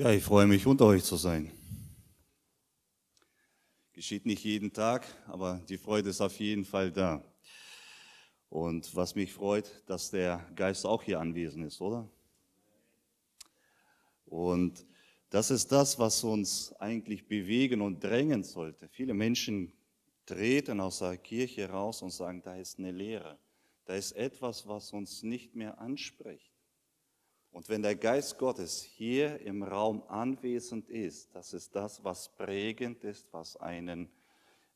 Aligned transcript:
Ja, 0.00 0.10
ich 0.12 0.24
freue 0.24 0.46
mich, 0.46 0.66
unter 0.66 0.86
euch 0.86 1.04
zu 1.04 1.16
sein. 1.16 1.52
Geschieht 3.92 4.24
nicht 4.24 4.42
jeden 4.44 4.72
Tag, 4.72 5.06
aber 5.26 5.60
die 5.68 5.76
Freude 5.76 6.08
ist 6.08 6.22
auf 6.22 6.40
jeden 6.40 6.64
Fall 6.64 6.90
da. 6.90 7.22
Und 8.48 8.96
was 8.96 9.14
mich 9.14 9.30
freut, 9.30 9.70
dass 9.84 10.10
der 10.10 10.38
Geist 10.56 10.86
auch 10.86 11.02
hier 11.02 11.20
anwesend 11.20 11.66
ist, 11.66 11.82
oder? 11.82 12.08
Und 14.24 14.86
das 15.28 15.50
ist 15.50 15.70
das, 15.70 15.98
was 15.98 16.24
uns 16.24 16.72
eigentlich 16.80 17.28
bewegen 17.28 17.82
und 17.82 18.02
drängen 18.02 18.42
sollte. 18.42 18.88
Viele 18.88 19.12
Menschen 19.12 19.70
treten 20.24 20.80
aus 20.80 21.00
der 21.00 21.18
Kirche 21.18 21.68
raus 21.68 22.00
und 22.00 22.10
sagen, 22.10 22.40
da 22.42 22.56
ist 22.56 22.78
eine 22.78 22.90
Lehre, 22.90 23.38
da 23.84 23.96
ist 23.96 24.12
etwas, 24.12 24.66
was 24.66 24.94
uns 24.94 25.22
nicht 25.22 25.54
mehr 25.54 25.78
anspricht. 25.78 26.49
Und 27.52 27.68
wenn 27.68 27.82
der 27.82 27.96
Geist 27.96 28.38
Gottes 28.38 28.82
hier 28.82 29.40
im 29.40 29.62
Raum 29.62 30.02
anwesend 30.08 30.88
ist, 30.88 31.34
das 31.34 31.52
ist 31.52 31.74
das, 31.74 32.04
was 32.04 32.28
prägend 32.36 33.02
ist, 33.02 33.32
was 33.32 33.56
einen, 33.56 34.08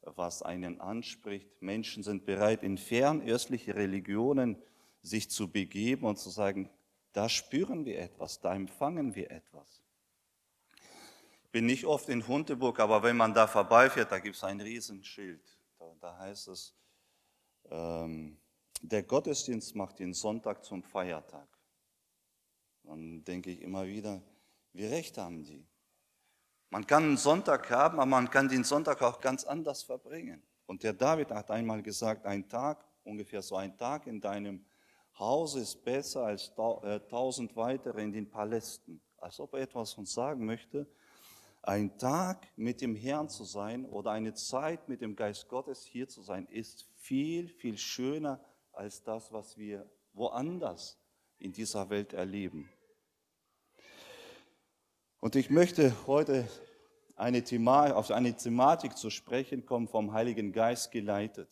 was 0.03 0.43
einen 0.43 0.81
anspricht. 0.81 1.63
Menschen 1.63 2.03
sind 2.03 2.27
bereit, 2.27 2.63
in 2.63 2.77
fernöstliche 2.77 3.77
Religionen 3.77 4.57
sich 5.03 5.31
zu 5.31 5.51
begeben 5.51 6.07
und 6.07 6.19
zu 6.19 6.31
sagen, 6.31 6.69
da 7.13 7.29
spüren 7.29 7.85
wir 7.85 8.01
etwas, 8.01 8.41
da 8.41 8.55
empfangen 8.55 9.15
wir 9.15 9.31
etwas. 9.31 9.83
Ich 11.45 11.51
bin 11.51 11.67
nicht 11.67 11.85
oft 11.85 12.09
in 12.09 12.27
Hundeburg, 12.27 12.81
aber 12.81 13.05
wenn 13.05 13.17
man 13.17 13.33
da 13.33 13.47
vorbeifährt, 13.47 14.11
da 14.11 14.19
gibt 14.19 14.35
es 14.35 14.43
ein 14.43 14.61
Riesenschild. 14.61 15.41
Da, 15.79 15.95
da 16.01 16.19
heißt 16.19 16.49
es, 16.49 16.75
ähm, 17.71 18.37
der 18.83 19.05
Gottesdienst 19.05 19.77
macht 19.77 20.01
den 20.01 20.13
Sonntag 20.13 20.65
zum 20.65 20.83
Feiertag. 20.83 21.54
Dann 22.85 23.25
denke 23.25 23.51
ich 23.51 23.63
immer 23.63 23.87
wieder, 23.87 24.23
wie 24.73 24.87
recht 24.87 25.19
haben 25.19 25.45
die? 25.45 25.67
Man 26.71 26.87
kann 26.87 27.05
einen 27.05 27.17
Sonntag 27.17 27.71
haben, 27.71 27.99
aber 27.99 28.07
man 28.07 28.31
kann 28.31 28.49
den 28.49 28.65
Sonntag 28.65 29.01
auch 29.03 29.21
ganz 29.21 29.45
anders 29.45 29.83
verbringen. 29.83 30.43
Und 30.67 30.83
der 30.83 30.93
David 30.93 31.31
hat 31.31 31.51
einmal 31.51 31.83
gesagt, 31.83 32.27
ein 32.27 32.49
Tag, 32.49 32.85
ungefähr 33.05 33.43
so 33.43 33.57
ein 33.57 33.77
Tag 33.77 34.07
in 34.07 34.21
deinem 34.21 34.65
Haus 35.19 35.55
ist 35.55 35.85
besser 35.85 36.25
als 36.25 36.53
äh, 36.83 36.99
tausend 37.01 37.55
weitere 37.55 38.03
in 38.03 38.13
den 38.13 38.29
Palästen. 38.29 39.01
Als 39.19 39.39
ob 39.39 39.55
er 39.55 39.61
etwas 39.61 39.95
uns 39.95 40.13
sagen 40.13 40.45
möchte, 40.45 40.87
ein 41.63 41.97
Tag 41.97 42.47
mit 42.57 42.81
dem 42.81 42.95
Herrn 42.95 43.29
zu 43.29 43.45
sein 43.45 43.87
oder 43.87 44.11
eine 44.11 44.35
Zeit 44.35 44.89
mit 44.89 45.01
dem 45.01 45.17
Geist 45.17 45.49
Gottes 45.49 45.85
hier 45.85 46.09
zu 46.09 46.23
sein, 46.23 46.47
ist 46.47 46.87
viel, 46.97 47.49
viel 47.49 47.79
schöner 47.79 48.41
als 48.73 49.03
das, 49.03 49.33
was 49.33 49.57
wir 49.57 49.89
woanders 50.13 50.99
in 51.39 51.53
dieser 51.53 51.89
Welt 51.89 52.13
erleben. 52.13 52.69
Und 55.25 55.37
ich 55.37 55.49
möchte 55.49 55.95
heute 56.07 56.47
eine 57.17 57.43
auf 57.97 58.11
eine 58.11 58.37
Thematik 58.37 58.95
zu 58.95 59.09
sprechen 59.09 59.65
kommen, 59.65 59.89
vom 59.89 60.13
Heiligen 60.13 60.53
Geist 60.53 60.91
geleitet. 60.91 61.49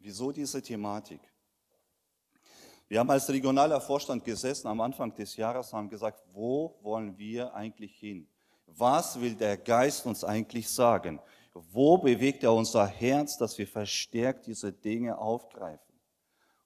Wieso 0.00 0.32
diese 0.32 0.60
Thematik? 0.60 1.20
Wir 2.88 2.98
haben 2.98 3.10
als 3.10 3.30
regionaler 3.30 3.80
Vorstand 3.80 4.24
gesessen 4.24 4.66
am 4.66 4.80
Anfang 4.80 5.14
des 5.14 5.36
Jahres 5.36 5.72
und 5.72 5.78
haben 5.78 5.88
gesagt, 5.88 6.20
wo 6.32 6.76
wollen 6.82 7.16
wir 7.16 7.54
eigentlich 7.54 7.94
hin? 7.96 8.26
Was 8.66 9.20
will 9.20 9.36
der 9.36 9.56
Geist 9.56 10.04
uns 10.04 10.24
eigentlich 10.24 10.68
sagen? 10.68 11.20
Wo 11.52 11.96
bewegt 11.96 12.42
er 12.42 12.52
unser 12.52 12.88
Herz, 12.88 13.38
dass 13.38 13.56
wir 13.56 13.68
verstärkt 13.68 14.48
diese 14.48 14.72
Dinge 14.72 15.16
aufgreifen? 15.16 15.94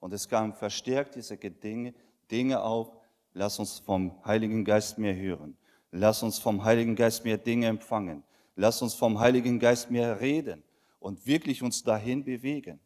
Und 0.01 0.15
es 0.15 0.27
kam 0.27 0.55
verstärkt 0.55 1.17
diese 1.17 1.37
Dinge 1.37 2.63
auf, 2.63 2.97
lass 3.35 3.59
uns 3.59 3.81
vom 3.81 4.25
Heiligen 4.25 4.65
Geist 4.65 4.97
mehr 4.97 5.15
hören. 5.15 5.59
Lass 5.91 6.23
uns 6.23 6.39
vom 6.39 6.65
Heiligen 6.65 6.95
Geist 6.95 7.25
mehr 7.25 7.39
Dinge 7.39 7.67
empfangen. 7.67 8.23
Lass 8.57 8.83
uns 8.83 8.95
vom 8.95 9.19
Heiligen 9.19 9.59
Geist 9.59 9.91
mehr 9.91 10.21
reden 10.21 10.63
und 10.99 11.27
wirklich 11.27 11.63
uns 11.63 11.83
dahin 11.83 12.25
bewegen. 12.25 12.81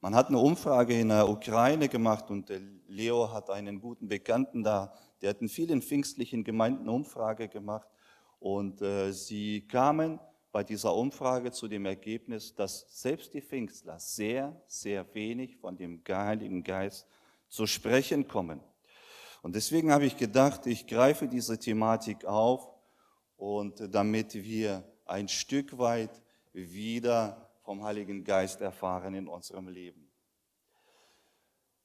Man 0.00 0.16
hat 0.16 0.28
eine 0.28 0.38
Umfrage 0.38 0.98
in 0.98 1.10
der 1.10 1.28
Ukraine 1.28 1.88
gemacht 1.88 2.28
und 2.30 2.50
Leo 2.88 3.32
hat 3.32 3.50
einen 3.50 3.80
guten 3.80 4.08
Bekannten 4.08 4.64
da, 4.64 4.92
der 5.20 5.30
hat 5.30 5.40
in 5.40 5.48
vielen 5.48 5.80
pfingstlichen 5.80 6.42
Gemeinden 6.42 6.82
eine 6.82 6.92
Umfrage 6.92 7.48
gemacht 7.48 7.88
und 8.40 8.82
äh, 8.82 9.12
sie 9.12 9.68
kamen 9.68 10.18
bei 10.50 10.64
dieser 10.64 10.94
Umfrage 10.94 11.52
zu 11.52 11.68
dem 11.68 11.86
Ergebnis, 11.86 12.54
dass 12.54 12.84
selbst 13.00 13.32
die 13.32 13.40
Pfingstler 13.40 13.98
sehr, 14.00 14.60
sehr 14.66 15.06
wenig 15.14 15.56
von 15.56 15.76
dem 15.76 16.02
Heiligen 16.08 16.64
Geist 16.64 17.06
zu 17.48 17.66
sprechen 17.66 18.26
kommen. 18.26 18.60
Und 19.42 19.56
deswegen 19.56 19.90
habe 19.90 20.06
ich 20.06 20.16
gedacht, 20.16 20.66
ich 20.66 20.86
greife 20.86 21.26
diese 21.26 21.58
Thematik 21.58 22.24
auf 22.24 22.68
und 23.36 23.92
damit 23.92 24.34
wir 24.34 24.84
ein 25.04 25.26
Stück 25.26 25.76
weit 25.78 26.22
wieder 26.52 27.50
vom 27.64 27.82
Heiligen 27.82 28.22
Geist 28.22 28.60
erfahren 28.60 29.14
in 29.14 29.26
unserem 29.26 29.66
Leben. 29.66 30.08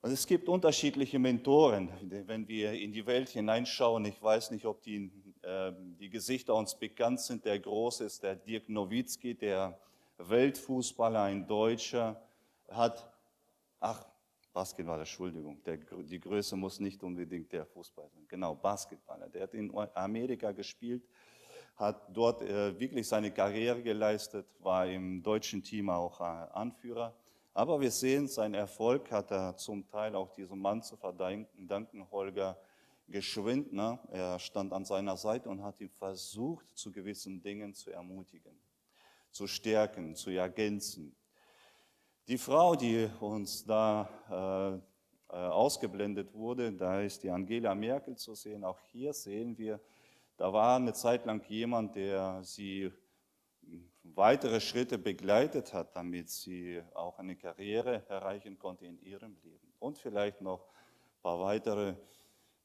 Und 0.01 0.11
es 0.11 0.27
gibt 0.27 0.47
unterschiedliche 0.47 1.17
Mentoren, 1.17 1.89
wenn 2.27 2.47
wir 2.47 2.73
in 2.73 2.91
die 2.91 3.05
Welt 3.07 3.29
hineinschauen. 3.29 4.05
Ich 4.05 4.21
weiß 4.21 4.51
nicht, 4.51 4.65
ob 4.65 4.83
die, 4.83 5.11
äh, 5.41 5.73
die 5.99 6.09
Gesichter 6.09 6.53
uns 6.53 6.77
bekannt 6.77 7.19
sind. 7.21 7.43
Der 7.43 7.59
Große 7.59 8.05
ist 8.05 8.21
der 8.21 8.35
Dirk 8.35 8.69
Nowitzki, 8.69 9.33
der 9.33 9.79
Weltfußballer, 10.19 11.23
ein 11.23 11.47
Deutscher, 11.47 12.21
hat, 12.69 13.11
ach, 13.79 14.05
Basketballer, 14.57 15.01
Entschuldigung, 15.01 15.61
der, 15.61 15.77
die 15.77 16.19
Größe 16.19 16.55
muss 16.55 16.79
nicht 16.79 17.03
unbedingt 17.03 17.51
der 17.51 17.63
Fußballer 17.63 18.09
sein. 18.09 18.25
Genau, 18.27 18.55
Basketballer. 18.55 19.29
Der 19.29 19.43
hat 19.43 19.53
in 19.53 19.71
Amerika 19.93 20.51
gespielt, 20.51 21.07
hat 21.75 22.01
dort 22.11 22.41
äh, 22.41 22.79
wirklich 22.79 23.07
seine 23.07 23.29
Karriere 23.29 23.83
geleistet, 23.83 24.47
war 24.57 24.87
im 24.87 25.21
deutschen 25.21 25.61
Team 25.61 25.91
auch 25.91 26.19
äh, 26.19 26.23
Anführer. 26.23 27.13
Aber 27.53 27.79
wir 27.79 27.91
sehen, 27.91 28.27
sein 28.27 28.55
Erfolg 28.55 29.11
hat 29.11 29.29
er 29.29 29.55
zum 29.57 29.87
Teil 29.87 30.15
auch 30.15 30.31
diesem 30.31 30.57
Mann 30.57 30.81
zu 30.81 30.97
verdanken, 30.97 32.09
Holger 32.09 32.57
Geschwindner. 33.07 33.99
Er 34.09 34.39
stand 34.39 34.73
an 34.73 34.85
seiner 34.85 35.17
Seite 35.17 35.49
und 35.49 35.61
hat 35.61 35.79
ihn 35.79 35.91
versucht, 35.91 36.65
zu 36.75 36.91
gewissen 36.91 37.43
Dingen 37.43 37.75
zu 37.75 37.91
ermutigen, 37.91 38.59
zu 39.29 39.45
stärken, 39.45 40.15
zu 40.15 40.31
ergänzen. 40.31 41.15
Die 42.27 42.37
Frau, 42.37 42.75
die 42.75 43.09
uns 43.21 43.63
da 43.63 44.09
äh, 44.29 45.33
äh, 45.33 45.37
ausgeblendet 45.47 46.33
wurde, 46.33 46.73
da 46.73 46.99
ist 46.99 47.23
die 47.23 47.29
Angela 47.29 47.73
Merkel 47.73 48.17
zu 48.17 48.35
sehen. 48.35 48.65
Auch 48.65 48.81
hier 48.91 49.13
sehen 49.13 49.57
wir, 49.57 49.79
da 50.35 50.51
war 50.51 50.75
eine 50.75 50.91
Zeit 50.91 51.25
lang 51.25 51.41
jemand, 51.47 51.95
der 51.95 52.43
sie 52.43 52.91
weitere 54.03 54.59
Schritte 54.59 54.97
begleitet 54.97 55.73
hat, 55.73 55.95
damit 55.95 56.29
sie 56.29 56.81
auch 56.93 57.17
eine 57.17 57.37
Karriere 57.37 58.05
erreichen 58.09 58.59
konnte 58.59 58.85
in 58.85 58.99
ihrem 58.99 59.37
Leben. 59.41 59.71
Und 59.79 59.97
vielleicht 59.97 60.41
noch 60.41 60.65
ein 60.65 61.21
paar 61.21 61.39
weitere 61.39 61.95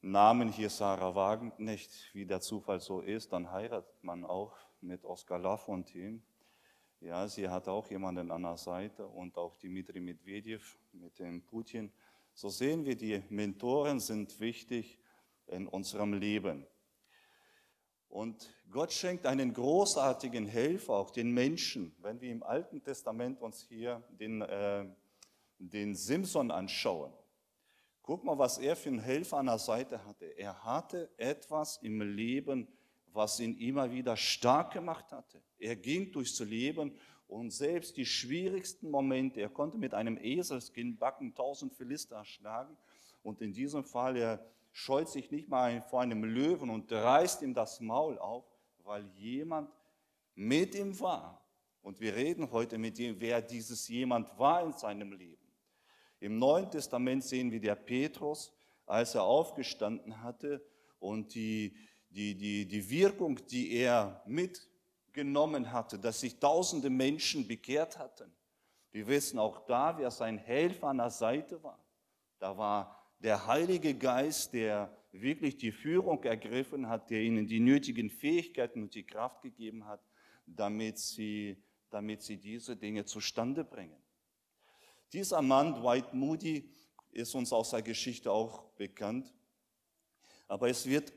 Namen 0.01 0.49
hier, 0.49 0.69
Sarah 0.69 1.15
Wagenknecht, 1.15 2.13
wie 2.13 2.25
der 2.25 2.41
Zufall 2.41 2.81
so 2.81 2.99
ist, 2.99 3.31
dann 3.31 3.49
heiratet 3.49 4.03
man 4.03 4.25
auch 4.25 4.57
mit 4.81 5.05
Oskar 5.05 5.39
Lafontaine. 5.39 6.21
Ja, 7.03 7.27
sie 7.27 7.49
hat 7.49 7.67
auch 7.67 7.89
jemanden 7.89 8.31
an 8.31 8.43
der 8.43 8.55
Seite 8.55 9.05
und 9.05 9.37
auch 9.37 9.57
Dimitri 9.57 9.99
Medvedev 9.99 10.77
mit 10.93 11.19
dem 11.19 11.41
Putin. 11.41 11.91
So 12.33 12.47
sehen 12.47 12.85
wir, 12.85 12.95
die 12.95 13.21
Mentoren 13.27 13.99
sind 13.99 14.39
wichtig 14.39 14.97
in 15.47 15.67
unserem 15.67 16.13
Leben. 16.13 16.65
Und 18.07 18.53
Gott 18.71 18.93
schenkt 18.93 19.25
einen 19.25 19.53
großartigen 19.53 20.45
Helfer 20.45 20.93
auch 20.93 21.11
den 21.11 21.31
Menschen. 21.31 21.93
Wenn 21.99 22.21
wir 22.21 22.31
im 22.31 22.41
Alten 22.41 22.81
Testament 22.81 23.41
uns 23.41 23.63
hier 23.67 24.01
den, 24.17 24.41
äh, 24.41 24.85
den 25.57 25.95
Simson 25.95 26.51
anschauen, 26.51 27.11
guck 28.01 28.23
mal, 28.23 28.37
was 28.37 28.59
er 28.59 28.77
für 28.77 28.87
einen 28.87 28.99
Helfer 28.99 29.39
an 29.39 29.47
der 29.47 29.59
Seite 29.59 30.05
hatte. 30.05 30.27
Er 30.37 30.63
hatte 30.63 31.09
etwas 31.17 31.79
im 31.81 31.99
Leben, 31.99 32.69
was 33.13 33.39
ihn 33.39 33.57
immer 33.57 33.91
wieder 33.91 34.17
stark 34.17 34.73
gemacht 34.73 35.11
hatte. 35.11 35.41
Er 35.57 35.75
ging 35.75 36.11
durchs 36.11 36.39
Leben 36.39 36.97
und 37.27 37.51
selbst 37.51 37.97
die 37.97 38.05
schwierigsten 38.05 38.89
Momente, 38.89 39.41
er 39.41 39.49
konnte 39.49 39.77
mit 39.77 39.93
einem 39.93 40.17
Eselskinnbacken 40.17 41.33
tausend 41.33 41.73
Philister 41.73 42.23
schlagen 42.25 42.75
und 43.21 43.41
in 43.41 43.53
diesem 43.53 43.83
Fall, 43.83 44.17
er 44.17 44.45
scheut 44.71 45.09
sich 45.09 45.31
nicht 45.31 45.47
mal 45.47 45.81
vor 45.81 46.01
einem 46.01 46.23
Löwen 46.23 46.69
und 46.69 46.91
reißt 46.91 47.41
ihm 47.41 47.53
das 47.53 47.79
Maul 47.79 48.17
auf, 48.17 48.45
weil 48.83 49.05
jemand 49.15 49.69
mit 50.35 50.75
ihm 50.75 50.99
war. 50.99 51.39
Und 51.81 51.99
wir 51.99 52.15
reden 52.15 52.49
heute 52.51 52.77
mit 52.77 52.97
ihm, 52.99 53.15
wer 53.19 53.41
dieses 53.41 53.87
jemand 53.87 54.37
war 54.37 54.63
in 54.63 54.73
seinem 54.73 55.13
Leben. 55.13 55.43
Im 56.19 56.39
Neuen 56.39 56.71
Testament 56.71 57.23
sehen 57.23 57.51
wir 57.51 57.59
der 57.59 57.75
Petrus, 57.75 58.53
als 58.85 59.15
er 59.15 59.23
aufgestanden 59.23 60.21
hatte 60.21 60.65
und 60.99 61.35
die, 61.35 61.75
die, 62.13 62.35
die, 62.35 62.65
die 62.67 62.89
Wirkung, 62.89 63.39
die 63.47 63.73
er 63.73 64.23
mitgenommen 64.25 65.71
hatte, 65.71 65.97
dass 65.97 66.19
sich 66.19 66.39
tausende 66.39 66.89
Menschen 66.89 67.47
bekehrt 67.47 67.97
hatten. 67.97 68.31
Wir 68.91 69.07
wissen 69.07 69.39
auch 69.39 69.65
da, 69.65 69.97
wer 69.97 70.11
sein 70.11 70.37
Helfer 70.37 70.87
an 70.87 70.97
der 70.97 71.09
Seite 71.09 71.61
war. 71.63 71.83
Da 72.39 72.57
war 72.57 72.99
Der 73.19 73.47
Heilige 73.47 73.95
Geist, 73.95 74.53
der 74.53 74.95
wirklich 75.11 75.57
die 75.57 75.71
Führung 75.71 76.21
ergriffen 76.23 76.89
hat, 76.89 77.09
der 77.09 77.21
ihnen 77.21 77.47
die 77.47 77.59
nötigen 77.59 78.09
Fähigkeiten 78.09 78.83
und 78.83 78.93
die 78.93 79.05
Kraft 79.05 79.41
gegeben 79.41 79.85
hat, 79.85 80.01
damit 80.45 80.99
sie, 80.99 81.63
damit 81.89 82.21
sie 82.21 82.37
diese 82.37 82.75
Dinge 82.75 83.05
zustande 83.05 83.63
bringen. 83.63 84.01
Dieser 85.13 85.41
Mann, 85.41 85.75
Dwight 85.75 86.13
Moody, 86.13 86.69
ist 87.11 87.33
uns 87.35 87.53
aus 87.53 87.69
der 87.69 87.81
Geschichte 87.81 88.31
auch 88.31 88.63
bekannt. 88.71 89.33
Aber 90.47 90.67
es 90.67 90.85
wird 90.85 91.13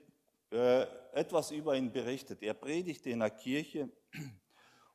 etwas 1.13 1.51
über 1.51 1.77
ihn 1.77 1.91
berichtet. 1.91 2.43
Er 2.43 2.55
predigte 2.55 3.11
in 3.11 3.21
der 3.21 3.31
Kirche 3.31 3.89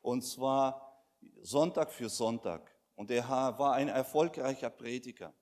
und 0.02 0.22
zwar 0.22 1.02
Sonntag 1.42 1.90
für 1.92 2.08
Sonntag. 2.08 2.70
Und 2.94 3.10
er 3.10 3.28
war 3.28 3.74
ein 3.74 3.88
erfolgreicher 3.88 4.70
Prediger. 4.70 5.32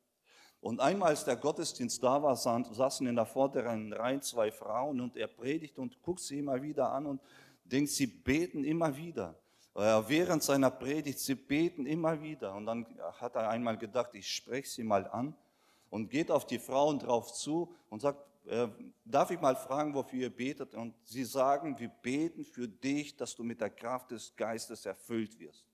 Und 0.61 0.81
einmal, 0.81 1.11
als 1.11 1.25
der 1.25 1.37
Gottesdienst 1.37 2.03
da 2.03 2.23
war, 2.23 2.37
saßen 2.37 3.07
in 3.07 3.17
der 3.17 3.27
vorderen 3.27 3.93
Reihe 3.93 4.21
zwei 4.21 4.53
Frauen 4.53 5.01
und 5.01 5.17
er 5.17 5.27
predigt 5.27 5.79
und 5.79 6.01
guckt 6.03 6.21
sie 6.21 6.39
immer 6.39 6.63
wieder 6.63 6.93
an 6.93 7.07
und 7.07 7.21
denkt, 7.65 7.91
sie 7.91 8.07
beten 8.07 8.65
immer 8.65 8.95
wieder. 8.95 9.35
Äh, 9.75 10.03
während 10.07 10.43
seiner 10.43 10.71
Predigt, 10.71 11.19
sie 11.19 11.35
beten 11.35 11.87
immer 11.87 12.21
wieder. 12.21 12.55
Und 12.55 12.67
dann 12.67 12.87
hat 13.21 13.37
er 13.37 13.49
einmal 13.49 13.79
gedacht, 13.79 14.11
ich 14.15 14.29
spreche 14.29 14.69
sie 14.69 14.85
mal 14.85 15.07
an 15.07 15.35
und 15.89 16.11
geht 16.11 16.31
auf 16.31 16.47
die 16.47 16.59
Frauen 16.59 16.99
drauf 16.99 17.33
zu 17.33 17.75
und 17.89 18.01
sagt, 18.01 18.21
äh, 18.47 18.69
darf 19.05 19.31
ich 19.31 19.41
mal 19.41 19.57
fragen, 19.57 19.95
wofür 19.95 20.21
ihr 20.21 20.35
betet? 20.35 20.75
Und 20.75 20.95
sie 21.05 21.25
sagen, 21.25 21.79
wir 21.79 21.89
beten 21.89 22.45
für 22.45 22.69
dich, 22.69 23.17
dass 23.17 23.35
du 23.35 23.45
mit 23.45 23.61
der 23.61 23.71
Kraft 23.71 24.11
des 24.11 24.35
Geistes 24.37 24.87
erfüllt 24.87 25.39
wirst. 25.39 25.67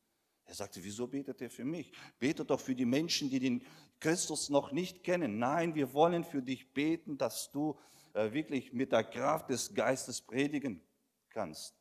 Er 0.44 0.54
sagte, 0.54 0.82
wieso 0.82 1.06
betet 1.08 1.40
ihr 1.40 1.50
für 1.50 1.64
mich? 1.64 1.92
Betet 2.18 2.50
doch 2.50 2.60
für 2.60 2.74
die 2.74 2.84
Menschen, 2.84 3.30
die 3.30 3.40
den 3.40 3.64
Christus 3.98 4.48
noch 4.48 4.70
nicht 4.72 5.02
kennen. 5.02 5.38
Nein, 5.38 5.74
wir 5.74 5.92
wollen 5.92 6.22
für 6.24 6.42
dich 6.42 6.72
beten, 6.72 7.18
dass 7.18 7.50
du 7.50 7.78
äh, 8.14 8.32
wirklich 8.32 8.72
mit 8.72 8.92
der 8.92 9.04
Kraft 9.04 9.50
des 9.50 9.74
Geistes 9.74 10.20
predigen 10.20 10.82
kannst. 11.30 11.74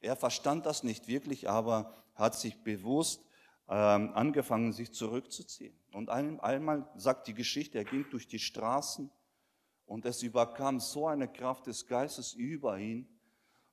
Er 0.00 0.16
verstand 0.16 0.66
das 0.66 0.82
nicht 0.82 1.08
wirklich, 1.08 1.48
aber 1.48 1.94
hat 2.14 2.34
sich 2.34 2.62
bewusst 2.62 3.24
ähm, 3.68 4.12
angefangen, 4.14 4.72
sich 4.72 4.92
zurückzuziehen. 4.92 5.74
Und 5.92 6.10
einmal 6.10 6.88
sagt 6.96 7.26
die 7.26 7.34
Geschichte, 7.34 7.78
er 7.78 7.84
ging 7.84 8.08
durch 8.10 8.28
die 8.28 8.38
Straßen 8.38 9.10
und 9.92 10.06
es 10.06 10.22
überkam 10.22 10.80
so 10.80 11.06
eine 11.06 11.28
Kraft 11.28 11.66
des 11.66 11.86
Geistes 11.86 12.32
über 12.32 12.78
ihn. 12.78 13.06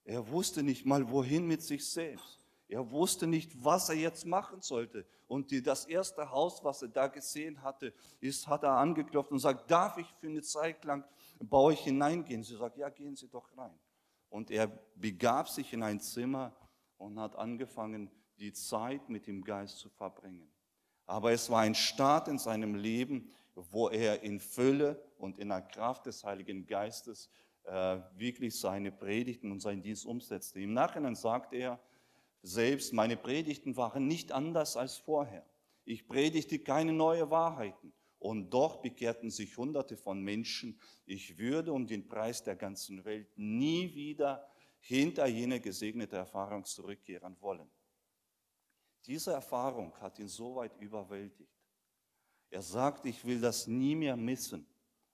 Er 0.04 0.28
wusste 0.28 0.64
nicht 0.64 0.86
mal, 0.86 1.10
wohin 1.10 1.48
mit 1.48 1.62
sich 1.62 1.90
selbst. 1.90 2.46
Er 2.68 2.92
wusste 2.92 3.26
nicht, 3.26 3.64
was 3.64 3.88
er 3.88 3.96
jetzt 3.96 4.26
machen 4.26 4.60
sollte. 4.60 5.06
Und 5.28 5.50
die, 5.50 5.64
das 5.64 5.86
erste 5.86 6.30
Haus, 6.30 6.62
was 6.62 6.82
er 6.82 6.90
da 6.90 7.08
gesehen 7.08 7.64
hatte, 7.64 7.94
ist, 8.20 8.50
hat 8.50 8.64
er 8.64 8.72
angeklopft 8.72 9.32
und 9.32 9.40
sagt, 9.40 9.72
darf 9.72 9.98
ich 9.98 10.14
für 10.20 10.28
eine 10.28 10.42
Zeit 10.42 10.84
lang 10.84 11.06
bei 11.40 11.58
euch 11.58 11.80
hineingehen? 11.86 12.44
Sie 12.44 12.58
sagt, 12.58 12.76
ja, 12.76 12.90
gehen 12.90 13.16
Sie 13.16 13.30
doch 13.30 13.48
rein. 13.58 13.80
Und 14.28 14.52
er 14.52 14.68
begab 14.96 15.48
sich 15.48 15.72
in 15.72 15.84
ein 15.84 16.02
Zimmer 16.02 16.54
und 16.98 17.18
hat 17.18 17.38
angefangen, 17.38 18.12
die 18.40 18.52
Zeit 18.52 19.08
mit 19.08 19.26
dem 19.26 19.42
Geist 19.42 19.78
zu 19.78 19.88
verbringen. 19.88 20.52
Aber 21.06 21.32
es 21.32 21.50
war 21.50 21.62
ein 21.62 21.76
Start 21.76 22.28
in 22.28 22.40
seinem 22.40 22.76
Leben, 22.76 23.30
wo 23.72 23.90
er 23.90 24.24
in 24.24 24.40
Fülle 24.40 25.02
und 25.18 25.38
in 25.38 25.50
der 25.50 25.62
Kraft 25.62 26.06
des 26.06 26.24
Heiligen 26.24 26.66
Geistes 26.66 27.30
äh, 27.64 28.00
wirklich 28.16 28.60
seine 28.60 28.92
Predigten 28.92 29.52
und 29.52 29.60
seinen 29.62 29.82
Dienst 29.82 30.06
umsetzte. 30.06 30.60
Im 30.62 30.74
Nachhinein 30.74 31.16
sagt 31.16 31.54
er 31.54 31.80
selbst, 32.42 32.94
meine 32.94 33.18
Predigten 33.18 33.76
waren 33.76 34.08
nicht 34.08 34.32
anders 34.32 34.78
als 34.78 34.98
vorher. 34.98 35.46
Ich 35.86 36.08
predigte 36.08 36.60
keine 36.60 36.94
neuen 36.94 37.30
Wahrheiten. 37.30 37.94
Und 38.20 38.50
doch 38.50 38.82
bekehrten 38.82 39.32
sich 39.32 39.56
Hunderte 39.56 39.96
von 39.96 40.22
Menschen. 40.22 40.78
Ich 41.06 41.38
würde 41.38 41.72
um 41.72 41.88
den 41.88 42.08
Preis 42.08 42.44
der 42.44 42.58
ganzen 42.58 43.06
Welt 43.06 43.30
nie 43.38 43.94
wieder 43.96 44.46
hinter 44.80 45.26
jene 45.28 45.60
gesegnete 45.62 46.18
Erfahrung 46.18 46.66
zurückkehren 46.66 47.38
wollen. 47.40 47.70
Diese 49.06 49.32
Erfahrung 49.32 49.96
hat 50.02 50.20
ihn 50.20 50.28
so 50.28 50.56
weit 50.56 50.76
überwältigt. 50.78 51.59
Er 52.50 52.62
sagt, 52.62 53.06
ich 53.06 53.24
will 53.26 53.40
das 53.40 53.68
nie 53.68 53.96
mehr 53.96 54.16
missen. 54.16 54.66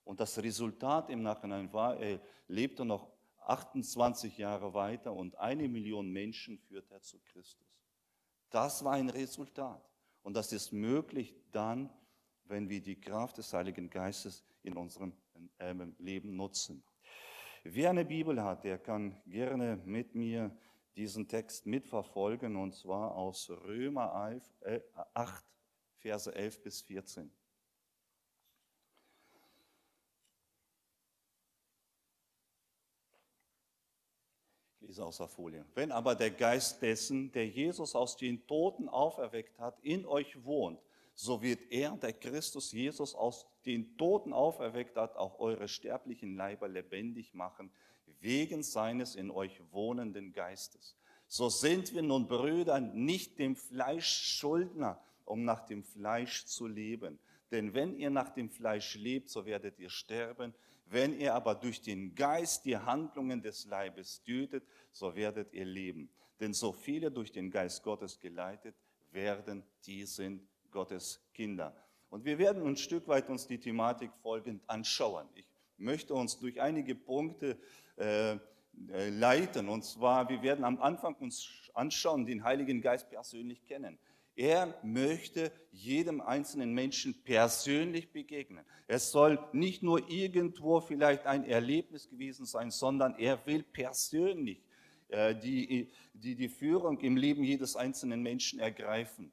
Und 0.04 0.20
das 0.20 0.38
Resultat 0.38 1.10
im 1.10 1.22
Nachhinein 1.22 1.72
war, 1.74 1.98
er 1.98 2.22
lebte 2.48 2.86
noch 2.86 3.10
28 3.42 4.38
Jahre 4.38 4.74
weiter 4.74 5.14
und 5.14 5.38
eine 5.38 5.68
Million 5.68 6.10
Menschen 6.10 6.58
führt 6.58 6.90
er 6.92 7.02
zu 7.02 7.20
Christus. 7.20 7.68
Das 8.50 8.84
war 8.84 8.94
ein 8.94 9.10
Resultat. 9.10 9.84
Und 10.24 10.36
das 10.36 10.52
ist 10.52 10.72
möglich 10.72 11.36
dann, 11.52 11.90
wenn 12.46 12.70
wir 12.70 12.82
die 12.82 13.00
Kraft 13.00 13.38
des 13.38 13.54
Heiligen 13.54 13.90
Geistes 13.90 14.44
in 14.64 14.76
unserem 14.76 15.14
ähm, 15.60 15.96
Leben 16.00 16.36
nutzen. 16.36 16.84
Wer 17.64 17.90
eine 17.90 18.06
Bibel 18.06 18.44
hat, 18.44 18.64
der 18.64 18.78
kann 18.78 19.20
gerne 19.26 19.82
mit 19.86 20.16
mir 20.16 20.56
diesen 20.96 21.28
Text 21.28 21.66
mitverfolgen, 21.66 22.56
und 22.56 22.74
zwar 22.74 23.16
aus 23.16 23.50
Römer 23.50 24.14
8, 24.14 24.62
äh, 24.62 24.82
Verse 26.06 26.32
11 26.36 26.62
bis 26.62 26.82
14. 26.82 27.32
Ich 34.82 34.88
lese 34.88 35.04
aus 35.04 35.18
der 35.18 35.28
Folie. 35.28 35.66
Wenn 35.74 35.92
aber 35.92 36.14
der 36.14 36.30
Geist 36.30 36.80
dessen, 36.84 37.32
der 37.32 37.48
Jesus 37.48 37.96
aus 37.96 38.18
den 38.18 38.46
Toten 38.46 38.88
auferweckt 38.88 39.58
hat, 39.58 39.80
in 39.82 40.06
euch 40.06 40.44
wohnt, 40.44 40.80
so 41.16 41.42
wird 41.42 41.72
er, 41.72 41.98
der 41.98 42.14
Christus 42.14 42.72
Jesus 42.72 43.16
aus 43.16 43.48
den 43.66 43.98
Toten 43.98 44.32
auferweckt 44.32 44.98
hat, 44.98 45.16
auch 45.16 45.40
eure 45.40 45.68
sterblichen 45.68 46.36
Leiber 46.36 46.68
lebendig 46.68 47.34
machen, 47.34 47.72
wegen 48.20 48.62
seines 48.62 49.16
in 49.16 49.32
euch 49.32 49.60
wohnenden 49.72 50.34
Geistes. 50.34 50.96
So 51.26 51.50
sind 51.50 51.96
wir 51.96 52.04
nun 52.04 52.28
Brüder 52.28 52.80
nicht 52.80 53.40
dem 53.40 53.56
Fleisch 53.56 54.38
Schuldner, 54.38 55.02
um 55.26 55.44
nach 55.44 55.66
dem 55.66 55.84
Fleisch 55.84 56.46
zu 56.46 56.68
leben. 56.68 57.20
Denn 57.52 57.74
wenn 57.74 57.96
ihr 57.96 58.10
nach 58.10 58.30
dem 58.30 58.50
Fleisch 58.50 58.96
lebt, 58.96 59.30
so 59.30 59.46
werdet 59.46 59.80
ihr 59.80 59.90
sterben. 59.90 60.54
Wenn 60.88 61.20
ihr 61.20 61.34
aber 61.34 61.56
durch 61.56 61.82
den 61.82 62.14
Geist 62.16 62.66
die 62.66 62.78
Handlungen 62.78 63.42
des 63.42 63.66
Leibes 63.66 64.22
tötet, 64.24 64.64
so 64.92 65.16
werdet 65.16 65.54
ihr 65.54 65.66
leben. 65.66 66.10
Denn 66.40 66.54
so 66.54 66.72
viele 66.72 67.12
durch 67.12 67.32
den 67.32 67.50
Geist 67.50 67.84
Gottes 67.84 68.20
geleitet 68.20 68.76
werden, 69.12 69.64
die 69.86 70.06
sind 70.06 70.48
Gottes 70.70 71.22
Kinder. 71.34 71.76
Und 72.10 72.24
wir 72.24 72.38
werden 72.38 72.66
ein 72.66 72.78
Stück 72.78 73.08
weit 73.08 73.30
uns 73.30 73.48
die 73.48 73.60
Thematik 73.60 74.12
folgend 74.22 74.62
anschauen. 74.68 75.28
Ich 75.34 75.46
möchte 75.78 76.14
uns 76.14 76.38
durch 76.40 76.62
einige 76.62 76.94
Punkte 76.94 77.58
äh, 77.98 78.38
äh, 78.90 79.10
leiten. 79.10 79.70
Und 79.70 79.84
zwar, 79.84 80.28
wir 80.30 80.42
werden 80.42 80.66
am 80.66 80.82
Anfang 80.82 81.16
uns 81.16 81.50
anschauen, 81.74 82.26
den 82.26 82.44
Heiligen 82.44 82.82
Geist 82.82 83.10
persönlich 83.10 83.66
kennen. 83.66 83.98
Er 84.36 84.78
möchte 84.84 85.52
jedem 85.72 86.20
einzelnen 86.20 86.74
Menschen 86.74 87.24
persönlich 87.24 88.12
begegnen. 88.12 88.66
Es 88.88 89.12
soll 89.12 89.40
nicht 89.54 89.82
nur 89.82 90.10
irgendwo 90.10 90.82
vielleicht 90.82 91.26
ein 91.26 91.46
Erlebnis 91.46 92.10
gewesen 92.10 92.46
sein, 92.46 92.70
sondern 92.70 93.16
er 93.18 93.46
will 93.46 93.64
persönlich 93.64 94.62
äh, 95.08 95.36
die, 95.36 95.90
die, 96.14 96.36
die 96.36 96.50
Führung 96.50 97.00
im 97.00 97.16
Leben 97.16 97.44
jedes 97.44 97.78
einzelnen 97.78 98.22
Menschen 98.22 98.60
ergreifen. 98.60 99.32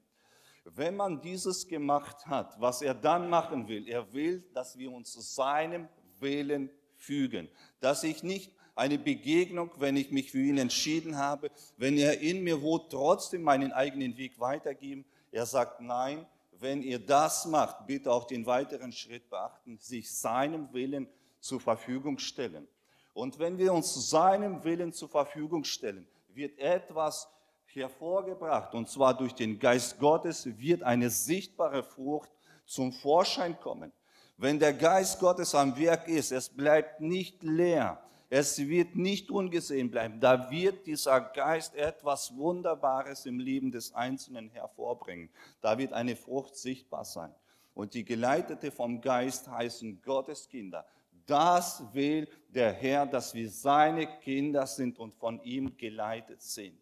Wenn 0.64 0.94
man 0.94 1.20
dieses 1.20 1.66
gemacht 1.66 2.24
hat, 2.26 2.60
was 2.60 2.82
er 2.82 2.94
dann 2.94 3.28
machen 3.28 3.66
will, 3.66 3.88
er 3.88 4.12
will, 4.12 4.44
dass 4.54 4.78
wir 4.78 4.92
uns 4.92 5.12
seinem 5.34 5.88
Willen 6.20 6.70
fügen, 6.96 7.48
dass 7.80 8.04
ich 8.04 8.22
nicht 8.22 8.52
eine 8.74 8.98
Begegnung, 8.98 9.70
wenn 9.78 9.96
ich 9.96 10.10
mich 10.10 10.30
für 10.30 10.40
ihn 10.40 10.58
entschieden 10.58 11.16
habe, 11.16 11.50
wenn 11.76 11.98
er 11.98 12.20
in 12.20 12.42
mir 12.42 12.62
wohnt, 12.62 12.90
trotzdem 12.90 13.42
meinen 13.42 13.72
eigenen 13.72 14.16
Weg 14.16 14.38
weitergeben. 14.40 15.04
Er 15.30 15.46
sagt, 15.46 15.80
nein, 15.80 16.26
wenn 16.52 16.82
ihr 16.82 16.98
das 16.98 17.46
macht, 17.46 17.86
bitte 17.86 18.10
auch 18.10 18.24
den 18.24 18.46
weiteren 18.46 18.92
Schritt 18.92 19.28
beachten, 19.28 19.78
sich 19.78 20.10
seinem 20.10 20.72
Willen 20.72 21.08
zur 21.40 21.60
Verfügung 21.60 22.18
stellen. 22.18 22.68
Und 23.14 23.38
wenn 23.38 23.58
wir 23.58 23.72
uns 23.72 24.10
seinem 24.10 24.62
Willen 24.64 24.92
zur 24.92 25.08
Verfügung 25.08 25.64
stellen, 25.64 26.06
wird 26.28 26.58
etwas 26.58 27.28
hervorgebracht. 27.66 28.74
Und 28.74 28.88
zwar 28.88 29.16
durch 29.16 29.34
den 29.34 29.58
Geist 29.58 29.98
Gottes 29.98 30.46
wird 30.58 30.82
eine 30.82 31.10
sichtbare 31.10 31.82
Frucht 31.82 32.30
zum 32.64 32.92
Vorschein 32.92 33.58
kommen. 33.58 33.92
Wenn 34.36 34.58
der 34.58 34.72
Geist 34.72 35.20
Gottes 35.20 35.54
am 35.54 35.76
Werk 35.76 36.08
ist, 36.08 36.32
es 36.32 36.48
bleibt 36.48 37.00
nicht 37.00 37.42
leer. 37.42 38.01
Es 38.34 38.56
wird 38.56 38.96
nicht 38.96 39.30
ungesehen 39.30 39.90
bleiben. 39.90 40.18
Da 40.18 40.50
wird 40.50 40.86
dieser 40.86 41.20
Geist 41.20 41.74
etwas 41.74 42.34
Wunderbares 42.34 43.26
im 43.26 43.38
Leben 43.38 43.70
des 43.70 43.94
Einzelnen 43.94 44.48
hervorbringen. 44.48 45.28
Da 45.60 45.76
wird 45.76 45.92
eine 45.92 46.16
Frucht 46.16 46.56
sichtbar 46.56 47.04
sein. 47.04 47.34
Und 47.74 47.92
die 47.92 48.06
Geleitete 48.06 48.70
vom 48.70 49.02
Geist 49.02 49.48
heißen 49.48 50.00
Gottes 50.00 50.48
Kinder. 50.48 50.86
Das 51.26 51.84
will 51.92 52.26
der 52.48 52.72
Herr, 52.72 53.04
dass 53.04 53.34
wir 53.34 53.50
seine 53.50 54.06
Kinder 54.20 54.66
sind 54.66 54.98
und 54.98 55.14
von 55.14 55.38
ihm 55.42 55.76
geleitet 55.76 56.40
sind. 56.40 56.80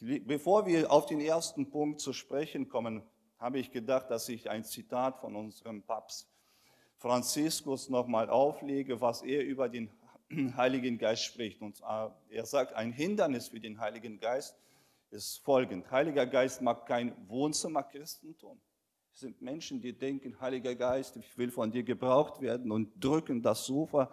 Bevor 0.00 0.64
wir 0.64 0.90
auf 0.90 1.04
den 1.04 1.20
ersten 1.20 1.68
Punkt 1.68 2.00
zu 2.00 2.14
sprechen 2.14 2.70
kommen, 2.70 3.02
habe 3.38 3.58
ich 3.58 3.70
gedacht, 3.70 4.10
dass 4.10 4.30
ich 4.30 4.48
ein 4.48 4.64
Zitat 4.64 5.20
von 5.20 5.36
unserem 5.36 5.82
Papst 5.82 6.26
Franziskus 6.96 7.90
nochmal 7.90 8.30
auflege, 8.30 8.98
was 9.02 9.20
er 9.20 9.44
über 9.44 9.68
den 9.68 9.90
Heiligen 10.56 10.98
Geist 10.98 11.24
spricht. 11.24 11.60
Und 11.62 11.82
er 12.28 12.46
sagt, 12.46 12.74
ein 12.74 12.92
Hindernis 12.92 13.48
für 13.48 13.60
den 13.60 13.78
Heiligen 13.80 14.18
Geist 14.18 14.56
ist 15.10 15.38
folgend. 15.44 15.90
Heiliger 15.90 16.26
Geist 16.26 16.62
mag 16.62 16.86
kein 16.86 17.14
Wohnzimmerchristentum. 17.28 18.60
Es 19.12 19.20
sind 19.20 19.42
Menschen, 19.42 19.80
die 19.80 19.92
denken, 19.92 20.40
Heiliger 20.40 20.74
Geist, 20.74 21.16
ich 21.16 21.36
will 21.36 21.50
von 21.50 21.70
dir 21.70 21.82
gebraucht 21.82 22.40
werden 22.40 22.72
und 22.72 22.92
drücken 23.02 23.42
das 23.42 23.66
Sofa 23.66 24.10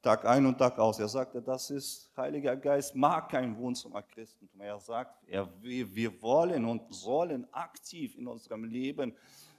Tag 0.00 0.24
ein 0.24 0.46
und 0.46 0.56
Tag 0.58 0.78
aus. 0.78 1.00
Er 1.00 1.08
sagte, 1.08 1.42
das 1.42 1.70
ist, 1.70 2.10
Heiliger 2.16 2.56
Geist 2.56 2.94
mag 2.94 3.28
kein 3.30 3.58
Wohnzimmerchristentum. 3.58 4.60
Er 4.60 4.78
sagt, 4.78 5.24
er, 5.26 5.48
wir, 5.60 6.22
wollen 6.22 6.64
und 6.64 6.94
sollen 6.94 7.52
aktiv 7.52 8.16
in 8.16 8.28
unserem 8.28 8.62
Leben 8.62 9.12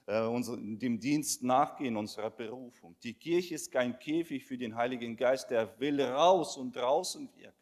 dem 0.10 1.00
Dienst 1.00 1.44
nachgehen, 1.44 1.96
unserer 1.96 2.32
Berufung. 2.32 2.96
Die 3.04 3.14
Kirche 3.14 3.54
ist 3.56 3.72
kein 3.72 4.00
Käfig 4.00 4.44
für 4.44 4.58
den 4.58 4.76
Heiligen 4.76 5.16
Geist, 5.16 5.52
der 5.52 5.80
will 5.80 6.02
raus 6.02 6.58
und 6.58 6.76
draußen 6.76 7.30
wirken. 7.36 7.54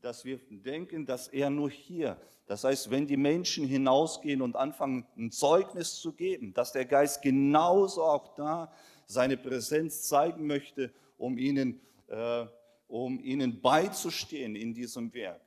Dass 0.00 0.24
wir 0.24 0.40
denken, 0.50 1.06
dass 1.06 1.28
er 1.28 1.48
nur 1.48 1.70
hier, 1.70 2.20
das 2.46 2.64
heißt, 2.64 2.90
wenn 2.90 3.06
die 3.06 3.16
Menschen 3.16 3.66
hinausgehen 3.66 4.42
und 4.42 4.56
anfangen, 4.56 5.06
ein 5.16 5.30
Zeugnis 5.30 5.94
zu 5.94 6.12
geben, 6.12 6.52
dass 6.54 6.72
der 6.72 6.86
Geist 6.86 7.22
genauso 7.22 8.02
auch 8.02 8.34
da 8.34 8.72
seine 9.06 9.36
Präsenz 9.36 10.02
zeigen 10.02 10.46
möchte, 10.46 10.92
um 11.18 11.38
ihnen, 11.38 11.80
äh, 12.08 12.46
um 12.88 13.20
ihnen 13.20 13.60
beizustehen 13.60 14.56
in 14.56 14.74
diesem 14.74 15.14
Werk. 15.14 15.40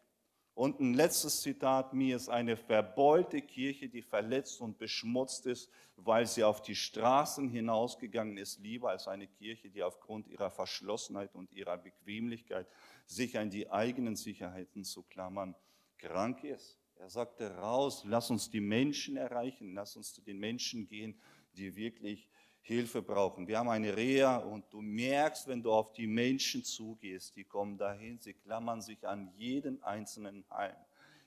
Und 0.55 0.79
ein 0.79 0.93
letztes 0.93 1.41
Zitat, 1.41 1.93
mir 1.93 2.15
ist 2.15 2.29
eine 2.29 2.55
verbeulte 2.55 3.41
Kirche, 3.41 3.89
die 3.89 4.03
verletzt 4.03 4.61
und 4.61 4.77
beschmutzt 4.77 5.47
ist, 5.47 5.69
weil 5.95 6.27
sie 6.27 6.43
auf 6.43 6.61
die 6.61 6.75
Straßen 6.75 7.49
hinausgegangen 7.49 8.37
ist, 8.37 8.59
lieber 8.59 8.89
als 8.89 9.07
eine 9.07 9.27
Kirche, 9.27 9.69
die 9.69 9.81
aufgrund 9.81 10.27
ihrer 10.27 10.51
Verschlossenheit 10.51 11.33
und 11.33 11.51
ihrer 11.53 11.77
Bequemlichkeit 11.77 12.67
sich 13.07 13.37
an 13.39 13.49
die 13.49 13.71
eigenen 13.71 14.15
Sicherheiten 14.15 14.83
zu 14.83 15.01
klammern, 15.03 15.55
krank 15.97 16.43
ist. 16.43 16.79
Er 16.97 17.09
sagte 17.09 17.55
raus, 17.57 18.03
lass 18.05 18.29
uns 18.29 18.51
die 18.51 18.61
Menschen 18.61 19.17
erreichen, 19.17 19.73
lass 19.73 19.95
uns 19.95 20.13
zu 20.13 20.21
den 20.21 20.37
Menschen 20.37 20.87
gehen, 20.87 21.19
die 21.53 21.75
wirklich 21.75 22.29
Hilfe 22.65 23.01
brauchen. 23.01 23.45
Wir 23.45 23.59
haben 23.59 23.67
eine 23.67 23.95
Reha 23.95 24.37
und 24.37 24.63
du 24.71 24.81
merkst, 24.81 25.47
wenn 25.49 25.61
du 25.61 25.71
auf 25.71 25.91
die 25.91 26.07
Menschen 26.07 26.63
zugehst, 26.63 27.35
die 27.35 27.43
kommen 27.43 27.77
dahin, 27.77 28.17
sie 28.19 28.33
klammern 28.33 28.81
sich 28.81 29.05
an 29.05 29.29
jeden 29.35 29.83
einzelnen 29.83 30.45
Heim. 30.49 30.75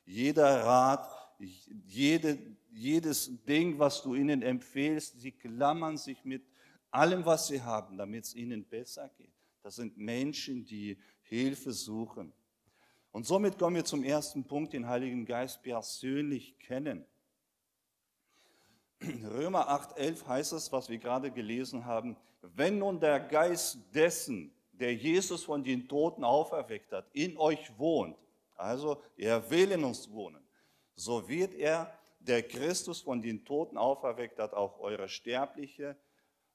Jeder 0.07 0.65
Rat, 0.65 1.07
jede, 1.39 2.39
jedes 2.71 3.31
Ding, 3.45 3.79
was 3.79 4.03
du 4.03 4.15
ihnen 4.15 4.41
empfehlst, 4.41 5.21
sie 5.21 5.33
klammern 5.33 5.99
sich 5.99 6.25
mit 6.25 6.43
allem, 6.91 7.27
was 7.27 7.49
sie 7.49 7.61
haben, 7.61 7.99
damit 7.99 8.25
es 8.25 8.35
ihnen 8.35 8.65
besser 8.65 9.11
geht. 9.19 9.35
Das 9.63 9.77
sind 9.77 9.99
Menschen, 9.99 10.65
die 10.65 10.97
Hilfe 11.23 11.73
suchen. 11.73 12.33
Und 13.13 13.27
somit 13.27 13.59
kommen 13.59 13.77
wir 13.77 13.85
zum 13.85 14.05
ersten 14.05 14.45
Punkt, 14.45 14.73
den 14.73 14.87
Heiligen 14.87 15.27
Geist 15.27 15.63
persönlich 15.63 16.59
kennen. 16.59 17.05
Römer 19.03 19.69
8,11 19.69 20.27
heißt 20.27 20.53
es, 20.53 20.73
was 20.73 20.89
wir 20.89 20.99
gerade 20.99 21.31
gelesen 21.31 21.85
haben, 21.85 22.17
wenn 22.55 22.79
nun 22.79 22.99
der 23.01 23.21
Geist 23.21 23.79
dessen, 23.95 24.53
der 24.73 24.95
Jesus 24.95 25.45
von 25.45 25.63
den 25.63 25.89
Toten 25.89 26.25
auferweckt 26.25 26.93
hat, 26.93 27.07
in 27.13 27.37
euch 27.37 27.79
wohnt, 27.79 28.17
also 28.57 29.03
er 29.17 29.51
will 29.51 29.73
in 29.73 29.85
uns 29.85 30.11
wohnen, 30.11 30.43
so 30.95 31.29
wird 31.29 31.55
er, 31.55 31.93
der 32.19 32.43
Christus 32.43 33.03
von 33.03 33.23
den 33.23 33.45
Toten 33.45 33.77
auferweckt 33.77 34.39
hat, 34.39 34.53
auch 34.53 34.81
eure 34.81 35.09
sterbliche 35.09 35.97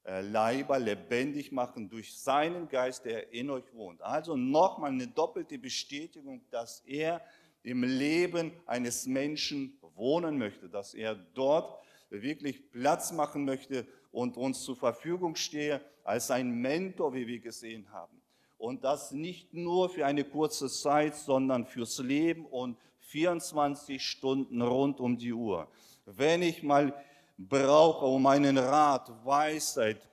äh, 0.04 0.20
Leiber 0.20 0.78
lebendig 0.78 1.52
machen 1.52 1.88
durch 1.88 2.18
seinen 2.18 2.68
Geist, 2.68 3.04
der 3.04 3.32
in 3.32 3.48
euch 3.50 3.72
wohnt. 3.72 4.02
Also 4.02 4.36
nochmal 4.36 4.90
eine 4.90 5.06
doppelte 5.06 5.58
Bestätigung, 5.58 6.42
dass 6.50 6.80
er 6.80 7.22
im 7.62 7.84
Leben 7.84 8.52
eines 8.66 9.06
Menschen 9.06 9.78
wohnen 9.94 10.36
möchte, 10.36 10.68
dass 10.68 10.94
er 10.94 11.14
dort 11.14 11.80
wirklich 12.20 12.70
Platz 12.70 13.12
machen 13.12 13.44
möchte 13.44 13.86
und 14.10 14.36
uns 14.36 14.62
zur 14.62 14.76
Verfügung 14.76 15.36
stehe 15.36 15.80
als 16.04 16.30
ein 16.30 16.50
Mentor, 16.50 17.14
wie 17.14 17.26
wir 17.26 17.38
gesehen 17.38 17.90
haben. 17.92 18.20
Und 18.58 18.84
das 18.84 19.12
nicht 19.12 19.54
nur 19.54 19.88
für 19.88 20.04
eine 20.04 20.24
kurze 20.24 20.68
Zeit, 20.68 21.16
sondern 21.16 21.64
fürs 21.64 21.98
Leben 21.98 22.44
und 22.44 22.76
24 23.00 24.02
Stunden 24.02 24.60
rund 24.62 25.00
um 25.00 25.16
die 25.16 25.32
Uhr. 25.32 25.68
Wenn 26.04 26.42
ich 26.42 26.62
mal 26.62 26.94
brauche 27.38 28.06
um 28.06 28.26
einen 28.26 28.58
Rat, 28.58 29.10
Weisheit, 29.24 30.08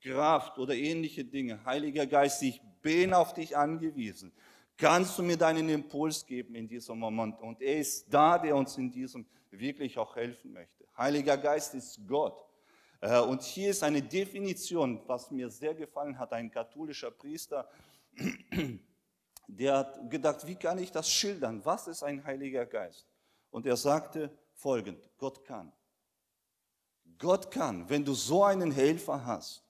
Kraft 0.00 0.58
oder 0.58 0.74
ähnliche 0.74 1.24
Dinge, 1.24 1.64
Heiliger 1.64 2.06
Geist, 2.06 2.42
ich 2.42 2.60
bin 2.80 3.14
auf 3.14 3.34
dich 3.34 3.56
angewiesen. 3.56 4.32
Kannst 4.76 5.16
du 5.18 5.22
mir 5.22 5.36
deinen 5.36 5.68
Impuls 5.68 6.26
geben 6.26 6.54
in 6.56 6.66
diesem 6.66 6.98
Moment? 6.98 7.40
Und 7.40 7.60
er 7.62 7.78
ist 7.78 8.12
da, 8.12 8.38
der 8.38 8.56
uns 8.56 8.76
in 8.76 8.90
diesem 8.90 9.24
wirklich 9.50 9.96
auch 9.96 10.16
helfen 10.16 10.52
möchte. 10.52 10.81
Heiliger 10.96 11.36
Geist 11.36 11.74
ist 11.74 12.00
Gott. 12.06 12.44
Äh, 13.00 13.20
und 13.20 13.42
hier 13.42 13.70
ist 13.70 13.82
eine 13.82 14.02
Definition, 14.02 15.00
was 15.06 15.30
mir 15.30 15.50
sehr 15.50 15.74
gefallen 15.74 16.18
hat, 16.18 16.32
ein 16.32 16.50
katholischer 16.50 17.10
Priester, 17.10 17.68
der 19.46 19.78
hat 19.78 20.10
gedacht, 20.10 20.46
wie 20.46 20.54
kann 20.54 20.78
ich 20.78 20.92
das 20.92 21.10
schildern? 21.10 21.64
Was 21.64 21.88
ist 21.88 22.02
ein 22.02 22.24
Heiliger 22.24 22.66
Geist? 22.66 23.06
Und 23.50 23.66
er 23.66 23.76
sagte 23.76 24.30
folgend, 24.54 25.10
Gott 25.18 25.44
kann. 25.44 25.72
Gott 27.18 27.50
kann. 27.50 27.88
Wenn 27.88 28.04
du 28.04 28.14
so 28.14 28.44
einen 28.44 28.70
Helfer 28.70 29.24
hast, 29.24 29.64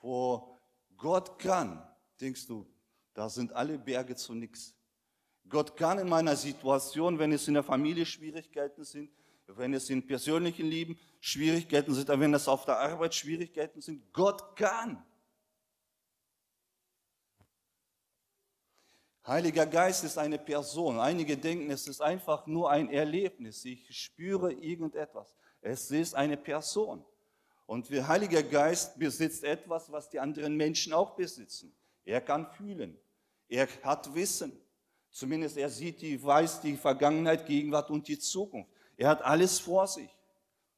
wo 0.00 0.58
Gott 0.96 1.38
kann, 1.38 1.86
denkst 2.20 2.46
du, 2.46 2.66
da 3.14 3.28
sind 3.28 3.52
alle 3.52 3.78
Berge 3.78 4.16
zu 4.16 4.34
nichts. 4.34 4.74
Gott 5.48 5.76
kann 5.76 5.98
in 5.98 6.08
meiner 6.08 6.36
Situation, 6.36 7.18
wenn 7.18 7.32
es 7.32 7.46
in 7.46 7.54
der 7.54 7.62
Familie 7.62 8.06
Schwierigkeiten 8.06 8.84
sind, 8.84 9.10
wenn 9.46 9.74
es 9.74 9.90
in 9.90 10.06
persönlichen 10.06 10.66
Leben 10.66 10.98
Schwierigkeiten 11.20 11.94
sind, 11.94 12.08
wenn 12.08 12.34
es 12.34 12.48
auf 12.48 12.64
der 12.64 12.78
Arbeit 12.78 13.14
Schwierigkeiten 13.14 13.80
sind, 13.80 14.12
Gott 14.12 14.56
kann. 14.56 15.04
Heiliger 19.26 19.64
Geist 19.64 20.04
ist 20.04 20.18
eine 20.18 20.38
Person. 20.38 21.00
Einige 21.00 21.36
denken, 21.36 21.70
es 21.70 21.86
ist 21.88 22.02
einfach 22.02 22.46
nur 22.46 22.70
ein 22.70 22.90
Erlebnis. 22.90 23.64
Ich 23.64 23.86
spüre 23.96 24.52
irgendetwas. 24.52 25.34
Es 25.62 25.90
ist 25.90 26.14
eine 26.14 26.36
Person. 26.36 27.02
Und 27.66 27.88
der 27.88 28.06
Heilige 28.06 28.44
Geist 28.44 28.98
besitzt 28.98 29.42
etwas, 29.44 29.90
was 29.90 30.10
die 30.10 30.20
anderen 30.20 30.56
Menschen 30.56 30.92
auch 30.92 31.16
besitzen. 31.16 31.74
Er 32.04 32.20
kann 32.20 32.46
fühlen. 32.52 32.98
Er 33.48 33.66
hat 33.82 34.14
Wissen. 34.14 34.52
Zumindest 35.10 35.56
er 35.56 35.70
sieht 35.70 36.02
die, 36.02 36.22
weiß 36.22 36.60
die 36.60 36.76
Vergangenheit, 36.76 37.46
Gegenwart 37.46 37.88
und 37.88 38.06
die 38.06 38.18
Zukunft. 38.18 38.73
Er 38.96 39.08
hat 39.08 39.22
alles 39.22 39.58
vor 39.58 39.86
sich. 39.86 40.10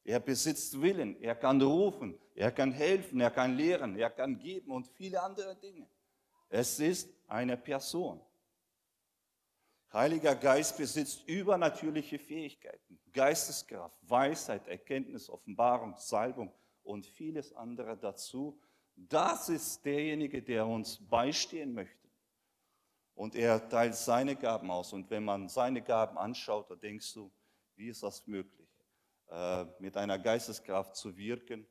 Er 0.05 0.21
besitzt 0.21 0.81
Willen, 0.81 1.21
er 1.21 1.35
kann 1.35 1.61
rufen, 1.61 2.17
er 2.35 2.53
kann 2.53 2.71
helfen, 2.71 3.21
er 3.21 3.31
kann 3.31 3.57
lehren, 3.57 3.97
er 3.97 4.11
kann 4.11 4.39
geben 4.39 4.71
und 4.71 4.87
viele 4.87 5.21
andere 5.21 5.57
Dinge. 5.57 5.89
Es 6.49 6.79
ist 6.79 7.13
eine 7.27 7.57
Person. 7.57 8.21
Heiliger 9.93 10.37
Geist 10.37 10.77
besitzt 10.77 11.27
übernatürliche 11.27 12.19
Fähigkeiten, 12.19 13.01
Geisteskraft, 13.13 13.97
Weisheit, 14.03 14.69
Erkenntnis, 14.69 15.29
Offenbarung, 15.29 15.97
Salbung 15.97 16.53
und 16.83 17.07
vieles 17.07 17.53
andere 17.53 17.97
dazu. 17.97 18.61
Das 18.95 19.49
ist 19.49 19.85
derjenige, 19.85 20.43
der 20.43 20.67
uns 20.67 20.99
beistehen 21.09 21.73
möchte. 21.73 22.09
Und 23.15 23.35
er 23.35 23.69
teilt 23.69 23.95
seine 23.95 24.37
Gaben 24.37 24.71
aus. 24.71 24.93
Und 24.93 25.11
wenn 25.11 25.25
man 25.25 25.49
seine 25.49 25.83
Gaben 25.83 26.19
anschaut, 26.19 26.71
da 26.71 26.75
denkst 26.75 27.15
du, 27.15 27.33
wie 27.77 27.89
ist 27.89 28.03
das 28.03 28.27
möglich, 28.27 28.69
äh, 29.31 29.65
mit 29.79 29.97
einer 29.97 30.19
Geisteskraft 30.19 30.97
zu 30.97 31.17
wirken? 31.17 31.67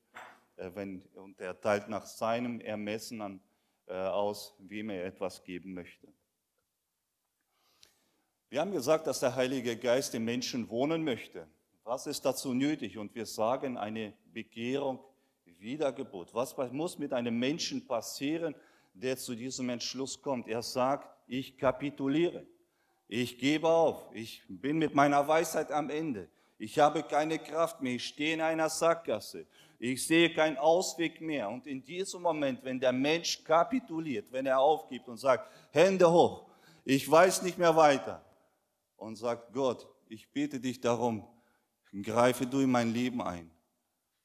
Äh, 0.55 0.71
wenn, 0.73 1.01
und 1.15 1.39
er 1.39 1.59
teilt 1.59 1.89
nach 1.89 2.05
seinem 2.05 2.61
Ermessen 2.61 3.21
an, 3.21 3.41
äh, 3.87 3.93
aus, 3.93 4.55
wem 4.59 4.89
er 4.89 5.05
etwas 5.05 5.43
geben 5.43 5.73
möchte. 5.73 6.07
Wir 8.49 8.61
haben 8.61 8.71
gesagt, 8.71 9.07
dass 9.07 9.19
der 9.19 9.35
Heilige 9.35 9.75
Geist 9.77 10.15
im 10.15 10.25
Menschen 10.25 10.69
wohnen 10.69 11.03
möchte. 11.03 11.47
Was 11.83 12.07
ist 12.07 12.23
dazu 12.25 12.53
nötig? 12.53 12.97
Und 12.97 13.13
wir 13.13 13.25
sagen 13.25 13.77
eine 13.77 14.13
Bekehrung, 14.31 14.99
Wiedergeburt. 15.59 16.33
Was 16.33 16.55
muss 16.71 16.97
mit 16.97 17.13
einem 17.13 17.37
Menschen 17.37 17.85
passieren, 17.85 18.55
der 18.93 19.17
zu 19.17 19.35
diesem 19.35 19.69
Entschluss 19.69 20.21
kommt? 20.21 20.47
Er 20.47 20.61
sagt, 20.61 21.09
ich 21.27 21.57
kapituliere. 21.57 22.45
Ich 23.07 23.37
gebe 23.37 23.67
auf. 23.67 24.09
Ich 24.13 24.43
bin 24.47 24.77
mit 24.77 24.95
meiner 24.95 25.27
Weisheit 25.27 25.71
am 25.71 25.89
Ende. 25.89 26.29
Ich 26.57 26.79
habe 26.79 27.03
keine 27.03 27.37
Kraft 27.39 27.81
mehr. 27.81 27.95
Ich 27.95 28.05
stehe 28.05 28.33
in 28.33 28.41
einer 28.41 28.69
Sackgasse. 28.69 29.45
Ich 29.77 30.05
sehe 30.07 30.33
keinen 30.33 30.57
Ausweg 30.57 31.21
mehr. 31.21 31.49
Und 31.49 31.67
in 31.67 31.83
diesem 31.83 32.21
Moment, 32.21 32.63
wenn 32.63 32.79
der 32.79 32.93
Mensch 32.93 33.43
kapituliert, 33.43 34.31
wenn 34.31 34.45
er 34.45 34.59
aufgibt 34.59 35.07
und 35.07 35.17
sagt, 35.17 35.51
Hände 35.71 36.09
hoch, 36.11 36.49
ich 36.83 37.09
weiß 37.09 37.41
nicht 37.43 37.57
mehr 37.57 37.75
weiter. 37.75 38.23
Und 38.95 39.17
sagt, 39.17 39.53
Gott, 39.53 39.87
ich 40.07 40.31
bitte 40.31 40.59
dich 40.59 40.79
darum, 40.79 41.27
greife 42.01 42.47
du 42.47 42.59
in 42.59 42.71
mein 42.71 42.93
Leben 42.93 43.21
ein. 43.21 43.51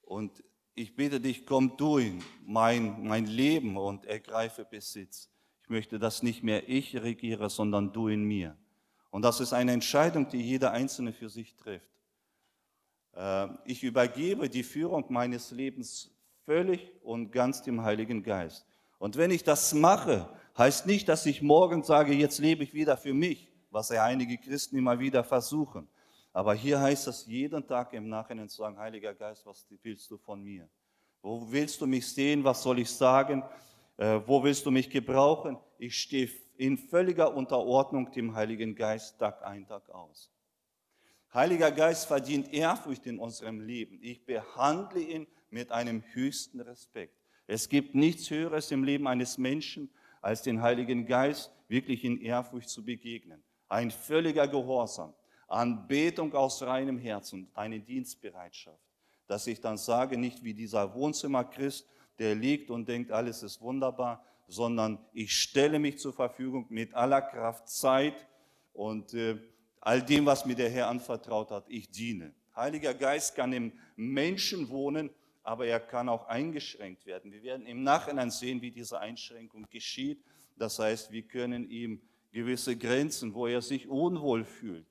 Und 0.02 0.42
ich 0.75 0.94
bitte 0.94 1.20
dich, 1.20 1.44
komm 1.44 1.76
du 1.76 1.99
in 1.99 2.22
mein, 2.46 3.02
mein 3.06 3.26
Leben 3.26 3.76
und 3.76 4.06
ergreife 4.06 4.64
Besitz. 4.64 5.28
Ich 5.62 5.68
möchte, 5.68 5.99
dass 5.99 6.22
nicht 6.22 6.42
mehr 6.42 6.68
ich 6.68 6.96
regiere, 6.96 7.50
sondern 7.50 7.92
du 7.92 8.08
in 8.08 8.22
mir. 8.22 8.56
Und 9.10 9.22
das 9.22 9.40
ist 9.40 9.52
eine 9.52 9.72
Entscheidung, 9.72 10.28
die 10.28 10.40
jeder 10.40 10.70
Einzelne 10.72 11.12
für 11.12 11.28
sich 11.28 11.56
trifft. 11.56 11.90
Äh, 13.14 13.48
ich 13.64 13.82
übergebe 13.82 14.48
die 14.48 14.62
Führung 14.62 15.04
meines 15.08 15.50
Lebens 15.50 16.10
völlig 16.44 16.92
und 17.02 17.30
ganz 17.30 17.62
dem 17.62 17.82
Heiligen 17.82 18.22
Geist. 18.22 18.66
Und 18.98 19.16
wenn 19.16 19.30
ich 19.30 19.42
das 19.42 19.72
mache, 19.72 20.28
heißt 20.56 20.86
nicht, 20.86 21.08
dass 21.08 21.26
ich 21.26 21.42
morgen 21.42 21.82
sage, 21.82 22.12
jetzt 22.12 22.38
lebe 22.38 22.62
ich 22.64 22.74
wieder 22.74 22.96
für 22.96 23.14
mich, 23.14 23.48
was 23.70 23.88
ja 23.88 24.04
einige 24.04 24.36
Christen 24.36 24.76
immer 24.76 24.98
wieder 24.98 25.24
versuchen. 25.24 25.88
Aber 26.32 26.54
hier 26.54 26.80
heißt 26.80 27.08
es 27.08 27.26
jeden 27.26 27.66
Tag 27.66 27.92
im 27.92 28.08
Nachhinein 28.08 28.48
zu 28.48 28.58
sagen, 28.58 28.78
Heiliger 28.78 29.14
Geist, 29.14 29.44
was 29.46 29.66
willst 29.82 30.10
du 30.10 30.18
von 30.18 30.42
mir? 30.42 30.68
Wo 31.22 31.50
willst 31.50 31.80
du 31.80 31.86
mich 31.86 32.06
sehen? 32.06 32.44
Was 32.44 32.62
soll 32.62 32.78
ich 32.78 32.90
sagen? 32.90 33.42
Äh, 33.96 34.20
wo 34.26 34.42
willst 34.42 34.64
du 34.64 34.70
mich 34.70 34.88
gebrauchen? 34.88 35.58
Ich 35.78 35.96
stehe 35.96 36.30
in 36.60 36.76
völliger 36.76 37.34
Unterordnung 37.34 38.12
dem 38.12 38.34
Heiligen 38.34 38.74
Geist 38.74 39.18
Tag 39.18 39.42
ein, 39.42 39.66
Tag 39.66 39.88
aus. 39.88 40.30
Heiliger 41.32 41.72
Geist 41.72 42.06
verdient 42.06 42.52
Ehrfurcht 42.52 43.06
in 43.06 43.18
unserem 43.18 43.60
Leben. 43.60 43.98
Ich 44.02 44.26
behandle 44.26 45.00
ihn 45.00 45.26
mit 45.48 45.72
einem 45.72 46.04
höchsten 46.12 46.60
Respekt. 46.60 47.16
Es 47.46 47.70
gibt 47.70 47.94
nichts 47.94 48.28
Höheres 48.28 48.70
im 48.72 48.84
Leben 48.84 49.06
eines 49.06 49.38
Menschen, 49.38 49.88
als 50.20 50.42
den 50.42 50.60
Heiligen 50.60 51.06
Geist 51.06 51.50
wirklich 51.68 52.04
in 52.04 52.20
Ehrfurcht 52.20 52.68
zu 52.68 52.84
begegnen. 52.84 53.42
Ein 53.70 53.90
völliger 53.90 54.46
Gehorsam, 54.46 55.14
Anbetung 55.48 56.34
aus 56.34 56.60
reinem 56.60 56.98
Herzen, 56.98 57.48
eine 57.54 57.80
Dienstbereitschaft. 57.80 58.84
Dass 59.28 59.46
ich 59.46 59.62
dann 59.62 59.78
sage, 59.78 60.18
nicht 60.18 60.44
wie 60.44 60.52
dieser 60.52 60.92
Wohnzimmerchrist, 60.92 61.88
der 62.18 62.34
liegt 62.34 62.70
und 62.70 62.86
denkt, 62.86 63.12
alles 63.12 63.42
ist 63.42 63.62
wunderbar, 63.62 64.22
sondern 64.50 64.99
ich 65.12 65.33
stelle 65.33 65.78
mich 65.78 65.99
zur 65.99 66.12
Verfügung 66.12 66.66
mit 66.71 66.92
aller 66.92 67.23
Kraft, 67.23 67.69
Zeit 67.69 68.26
und 68.73 69.14
äh, 69.14 69.38
all 69.80 70.02
dem, 70.02 70.26
was 70.26 70.45
mir 70.45 70.57
der 70.57 70.69
Herr 70.69 70.88
anvertraut 70.88 71.52
hat. 71.52 71.64
Ich 71.69 71.88
diene. 71.88 72.35
Heiliger 72.57 72.92
Geist 72.92 73.37
kann 73.37 73.52
im 73.52 73.73
Menschen 73.95 74.69
wohnen, 74.69 75.11
aber 75.45 75.66
er 75.66 75.78
kann 75.78 76.09
auch 76.09 76.26
eingeschränkt 76.26 77.07
werden. 77.07 77.30
Wir 77.33 77.45
werden 77.45 77.64
im 77.64 77.85
Nachhinein 77.85 78.30
sehen, 78.30 78.61
wie 78.61 78.73
diese 78.73 78.99
Einschränkung 78.99 79.66
geschieht. 79.71 80.23
Das 80.57 80.80
heißt, 80.80 81.12
wir 81.12 81.23
können 81.23 81.71
ihm 81.71 82.02
gewisse 82.33 82.76
Grenzen, 82.76 83.33
wo 83.33 83.47
er 83.47 83.62
sich 83.62 83.88
unwohl 83.88 84.45
fühlt. 84.45 84.87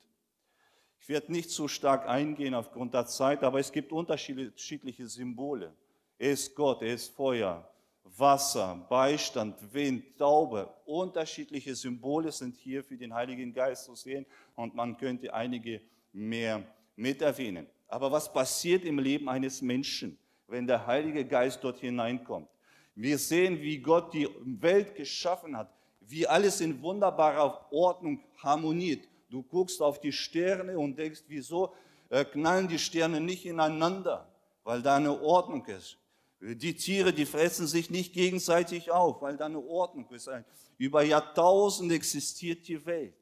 Ich 1.02 1.10
werde 1.10 1.32
nicht 1.34 1.50
zu 1.50 1.68
stark 1.68 2.08
eingehen 2.08 2.54
aufgrund 2.54 2.94
der 2.94 3.08
Zeit, 3.08 3.44
aber 3.44 3.60
es 3.60 3.72
gibt 3.72 3.92
unterschiedliche 3.92 5.08
Symbole. 5.08 5.76
Er 6.18 6.32
ist 6.32 6.56
Gott, 6.56 6.82
er 6.82 6.94
ist 6.94 7.14
Feuer, 7.14 7.69
Wasser, 8.18 8.86
Beistand, 8.90 9.56
Wind, 9.74 10.18
Taube. 10.18 10.70
Unterschiedliche 10.86 11.76
Symbole 11.76 12.32
sind 12.32 12.56
hier 12.58 12.84
für 12.84 12.98
den 12.98 13.14
Heiligen 13.14 13.54
Geist 13.54 13.86
zu 13.86 13.96
sehen 13.96 14.26
und 14.56 14.76
man 14.76 14.98
könnte 14.98 15.34
einige 15.34 15.82
mehr 16.12 16.64
mit 16.96 17.22
erwähnen. 17.22 17.68
Aber 17.88 18.12
was 18.12 18.32
passiert 18.32 18.86
im 18.86 19.00
Leben 19.00 19.30
eines 19.30 19.62
Menschen? 19.62 20.18
wenn 20.50 20.68
der 20.68 20.86
Heilige 20.86 21.26
Geist 21.26 21.64
dort 21.64 21.80
hineinkommt. 21.80 22.48
Wir 22.96 23.18
sehen, 23.18 23.60
wie 23.62 23.78
Gott 23.78 24.14
die 24.14 24.28
Welt 24.44 24.96
geschaffen 24.96 25.56
hat, 25.56 25.72
wie 26.02 26.28
alles 26.28 26.60
in 26.60 26.82
wunderbarer 26.82 27.72
Ordnung 27.72 28.22
harmoniert. 28.38 29.08
Du 29.30 29.44
guckst 29.44 29.82
auf 29.82 30.00
die 30.00 30.12
Sterne 30.12 30.78
und 30.78 30.98
denkst, 30.98 31.24
wieso 31.28 31.74
äh, 32.10 32.26
knallen 32.26 32.68
die 32.68 32.80
Sterne 32.80 33.22
nicht 33.22 33.46
ineinander? 33.46 34.28
Weil 34.64 34.82
da 34.82 34.98
eine 34.98 35.22
Ordnung 35.22 35.66
ist. 35.68 35.98
Die 36.42 36.76
Tiere, 36.76 37.12
die 37.12 37.26
fressen 37.26 37.68
sich 37.68 37.90
nicht 37.90 38.14
gegenseitig 38.14 38.92
auf, 38.92 39.22
weil 39.22 39.36
da 39.36 39.46
eine 39.46 39.60
Ordnung 39.60 40.08
ist. 40.12 40.30
Über 40.78 41.04
Jahrtausende 41.04 41.96
existiert 41.96 42.68
die 42.68 42.86
Welt. 42.86 43.16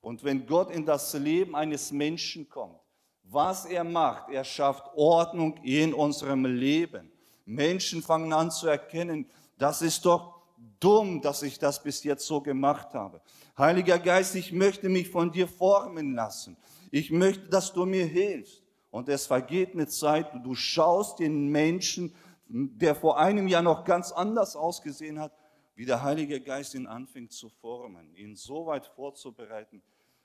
Und 0.00 0.22
wenn 0.24 0.46
Gott 0.46 0.70
in 0.70 0.84
das 0.84 1.14
Leben 1.14 1.56
eines 1.56 1.90
Menschen 1.90 2.48
kommt, 2.48 2.78
was 3.24 3.64
er 3.64 3.84
macht. 3.84 4.30
Er 4.30 4.44
schafft 4.44 4.90
Ordnung 4.94 5.56
in 5.62 5.94
unserem 5.94 6.44
Leben. 6.44 7.10
Menschen 7.46 8.02
fangen 8.02 8.32
an 8.32 8.50
zu 8.50 8.68
erkennen, 8.68 9.26
das 9.58 9.82
ist 9.82 10.04
doch 10.04 10.42
dumm, 10.80 11.20
dass 11.20 11.42
ich 11.42 11.58
das 11.58 11.82
bis 11.82 12.04
jetzt 12.04 12.26
so 12.26 12.40
gemacht 12.40 12.94
habe. 12.94 13.20
Heiliger 13.56 13.98
Geist, 13.98 14.34
ich 14.34 14.52
möchte 14.52 14.88
mich 14.88 15.08
von 15.08 15.30
dir 15.30 15.48
formen 15.48 16.14
lassen. 16.14 16.56
Ich 16.90 17.10
möchte, 17.10 17.48
dass 17.48 17.72
du 17.72 17.84
mir 17.86 18.06
hilfst. 18.06 18.62
Und 18.90 19.08
es 19.08 19.26
vergeht 19.26 19.72
eine 19.72 19.88
Zeit, 19.88 20.30
du 20.44 20.54
schaust 20.54 21.18
den 21.18 21.48
Menschen, 21.48 22.14
der 22.46 22.94
vor 22.94 23.18
einem 23.18 23.48
Jahr 23.48 23.62
noch 23.62 23.84
ganz 23.84 24.12
anders 24.12 24.56
ausgesehen 24.56 25.18
hat, 25.18 25.32
wie 25.74 25.84
der 25.84 26.02
Heilige 26.02 26.40
Geist 26.40 26.74
ihn 26.74 26.86
anfängt 26.86 27.32
zu 27.32 27.48
formen, 27.48 28.14
ihn 28.14 28.36
so 28.36 28.66
weit 28.66 28.86
vorzubereiten, 28.86 29.82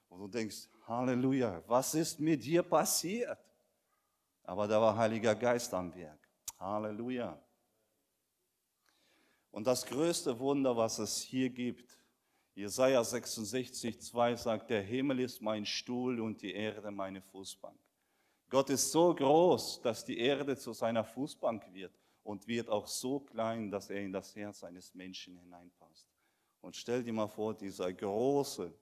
und 0.10 0.20
du 0.20 0.28
denkst, 0.28 0.68
Halleluja, 0.88 1.64
was 1.68 1.94
ist 1.94 2.20
mit 2.20 2.44
dir 2.44 2.64
passiert? 2.64 3.38
Aber 4.44 4.68
da 4.68 4.82
war 4.82 4.98
Heiliger 4.98 5.36
Geist 5.36 5.72
am 5.74 5.94
Werk. 5.94 6.20
Halleluja. 6.60 7.40
Und 9.52 9.68
das 9.68 9.86
größte 9.86 10.38
Wunder, 10.40 10.76
was 10.76 10.98
es 10.98 11.22
hier 11.22 11.50
gibt, 11.50 11.96
Jesaja 12.56 13.04
66, 13.04 14.02
2 14.02 14.36
sagt, 14.36 14.70
der 14.72 14.82
Himmel 14.82 15.20
ist 15.20 15.42
mein 15.42 15.66
Stuhl 15.66 16.20
und 16.20 16.42
die 16.42 16.54
Erde 16.54 16.90
meine 16.90 17.22
Fußbank. 17.22 17.78
Gott 18.50 18.72
ist 18.72 18.92
so 18.92 19.14
groß, 19.14 19.82
dass 19.82 20.04
die 20.04 20.18
Erde 20.18 20.58
zu 20.58 20.74
seiner 20.74 21.04
Fußbank 21.04 21.72
wird 21.72 21.94
und 22.24 22.48
wird 22.48 22.70
auch 22.70 22.88
so 22.88 23.20
klein, 23.20 23.72
dass 23.72 23.90
er 23.90 24.02
in 24.02 24.12
das 24.12 24.36
Herz 24.36 24.64
eines 24.64 24.94
Menschen 24.94 25.38
hineinpasst. 25.38 26.08
Und 26.62 26.76
stell 26.76 27.04
dir 27.04 27.14
mal 27.14 27.28
vor, 27.28 27.54
dieser 27.56 27.92
große, 27.94 28.74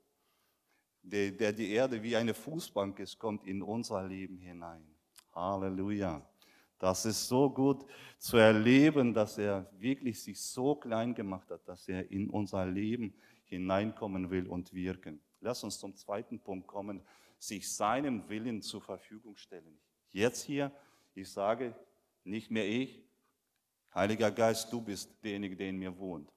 der, 1.02 1.32
der 1.32 1.54
die 1.54 1.71
Erde 1.71 2.02
wie 2.02 2.15
eine 2.15 2.34
Fußbank 2.34 3.00
ist, 3.00 3.17
kommt 3.17 3.45
in 3.45 3.62
unser 3.62 4.04
Leben 4.04 4.39
hinein. 4.39 4.84
Halleluja. 5.34 6.28
Das 6.80 7.06
ist 7.06 7.28
so 7.28 7.50
gut 7.50 7.86
zu 8.19 8.38
erleben, 8.38 9.13
dass 9.13 9.38
er 9.38 9.69
wirklich 9.80 10.21
sich 10.21 10.39
so 10.39 10.76
klein 10.76 11.13
gemacht 11.15 11.50
hat, 11.50 11.67
dass 11.67 11.88
er 11.88 12.10
in 12.12 12.30
unser 12.30 12.65
Leben 12.65 13.15
hineinkommen 13.45 14.30
will 14.30 14.47
und 14.47 14.73
wirken. 14.73 15.19
Lass 15.39 15.63
uns 15.63 15.80
zum 15.80 15.95
zweiten 15.95 16.39
Punkt 16.39 16.67
kommen, 16.67 17.02
sich 17.39 17.71
seinem 17.71 18.28
Willen 18.30 18.62
zur 18.62 18.82
Verfügung 18.82 19.36
stellen. 19.38 19.80
Jetzt 20.12 20.43
hier, 20.43 20.71
ich 21.13 21.30
sage, 21.30 21.76
nicht 22.23 22.52
mehr 22.52 22.67
ich, 22.67 23.07
Heiliger 23.93 24.32
Geist, 24.32 24.71
du 24.71 24.82
bist 24.82 25.12
derjenige, 25.23 25.56
der 25.56 25.69
in 25.69 25.78
mir 25.78 25.97
wohnt. 25.97 26.32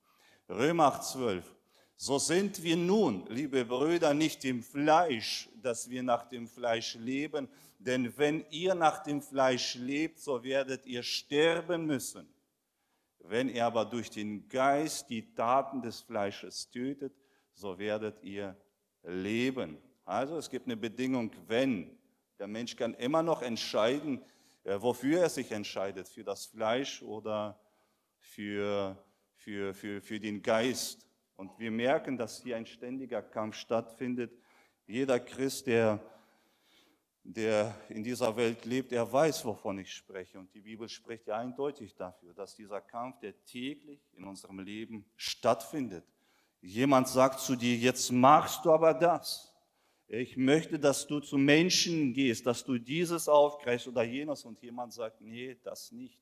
Römer 0.49 0.87
8, 0.87 1.05
12. 1.05 1.57
So 1.97 2.19
sind 2.19 2.63
wir 2.63 2.77
nun, 2.77 3.27
liebe 3.29 3.65
Brüder, 3.65 4.15
nicht 4.15 4.45
im 4.47 4.63
Fleisch, 4.63 5.51
dass 5.61 5.91
wir 5.91 6.03
nach 6.03 6.29
dem 6.29 6.49
Fleisch 6.49 6.95
leben, 6.95 7.49
denn 7.79 8.17
wenn 8.17 8.45
ihr 8.51 8.75
nach 8.75 9.03
dem 9.03 9.21
Fleisch 9.21 9.75
lebt, 9.75 10.19
so 10.19 10.43
werdet 10.43 10.87
ihr 10.87 11.03
sterben 11.03 11.85
müssen. 11.85 12.27
Wenn 13.19 13.51
ihr 13.51 13.67
aber 13.67 13.85
durch 13.85 14.09
den 14.09 14.49
Geist 14.49 15.11
die 15.11 15.35
Taten 15.35 15.83
des 15.83 16.01
Fleisches 16.01 16.71
tötet, 16.71 17.15
so 17.53 17.79
werdet 17.79 18.23
ihr 18.23 18.57
leben. 19.03 19.77
Also 20.05 20.39
es 20.39 20.49
gibt 20.49 20.67
eine 20.67 20.77
Bedingung, 20.77 21.31
wenn. 21.47 21.99
Der 22.39 22.47
Mensch 22.47 22.77
kann 22.77 22.95
immer 22.95 23.23
noch 23.23 23.43
entscheiden, 23.43 24.23
wofür 24.79 25.21
er 25.23 25.29
sich 25.31 25.51
entscheidet, 25.53 26.09
für 26.09 26.23
das 26.23 26.47
Fleisch 26.47 27.03
oder 27.03 27.59
für, 28.19 28.97
für, 29.35 29.75
für, 29.75 30.01
für 30.01 30.21
den 30.21 30.43
Geist. 30.43 31.07
Und 31.37 31.59
wir 31.59 31.71
merken, 31.71 32.19
dass 32.19 32.43
hier 32.43 32.57
ein 32.57 32.67
ständiger 32.67 33.23
Kampf 33.23 33.57
stattfindet. 33.57 34.31
Jeder 34.87 35.19
Christ, 35.19 35.67
der, 35.67 35.99
der 37.25 37.75
in 37.89 38.05
dieser 38.05 38.37
Welt 38.37 38.65
lebt, 38.67 38.93
er 38.93 39.11
weiß, 39.11 39.45
wovon 39.47 39.79
ich 39.79 39.93
spreche. 39.93 40.39
Und 40.39 40.53
die 40.55 40.61
Bibel 40.61 40.89
spricht 40.89 41.27
ja 41.27 41.39
eindeutig 41.39 41.95
dafür, 41.97 42.35
dass 42.35 42.55
dieser 42.55 42.83
Kampf, 42.83 43.19
der 43.21 43.43
täglich 43.47 44.01
in 44.13 44.25
unserem 44.25 44.59
Leben 44.59 45.07
stattfindet. 45.17 46.05
Jemand 46.61 47.09
sagt 47.09 47.41
zu 47.41 47.57
dir, 47.57 47.75
jetzt 47.77 48.13
machst 48.13 48.65
du 48.65 48.73
aber 48.73 48.93
das. 48.93 49.50
Ich 50.13 50.37
möchte, 50.37 50.77
dass 50.77 51.07
du 51.07 51.21
zu 51.21 51.39
Menschen 51.39 52.13
gehst, 52.13 52.45
dass 52.45 52.65
du 52.65 52.79
dieses 52.79 53.29
aufgreifst 53.29 53.87
oder 53.87 54.03
jenes. 54.03 54.45
Und 54.45 54.61
jemand 54.61 54.93
sagt, 54.93 55.21
nee, 55.21 55.57
das 55.63 55.93
nicht. 55.93 56.21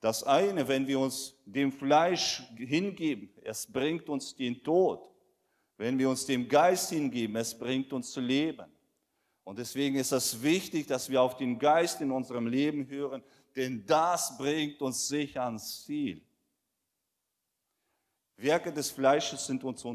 Das 0.00 0.22
eine, 0.22 0.68
wenn 0.68 0.86
wir 0.86 1.00
uns 1.00 1.34
dem 1.46 1.72
Fleisch 1.72 2.42
hingeben, 2.58 3.30
es 3.42 3.66
bringt 3.66 4.10
uns 4.10 4.36
den 4.36 4.62
Tod. 4.62 5.10
Wenn 5.78 5.98
wir 5.98 6.10
uns 6.10 6.26
dem 6.26 6.46
Geist 6.46 6.90
hingeben, 6.90 7.36
es 7.36 7.58
bringt 7.58 7.90
uns 7.94 8.10
zu 8.10 8.20
leben. 8.20 8.70
Und 9.44 9.58
deswegen 9.58 9.96
ist 9.96 10.12
es 10.12 10.42
wichtig, 10.42 10.86
dass 10.86 11.08
wir 11.08 11.22
auf 11.22 11.38
den 11.38 11.58
Geist 11.58 12.02
in 12.02 12.10
unserem 12.10 12.46
Leben 12.46 12.86
hören, 12.86 13.22
denn 13.56 13.86
das 13.86 14.36
bringt 14.36 14.82
uns 14.82 15.08
sicher 15.08 15.44
ans 15.44 15.84
Ziel. 15.86 16.20
Werke 18.36 18.70
des 18.70 18.90
Fleisches 18.90 19.46
sind 19.46 19.64
uns 19.64 19.86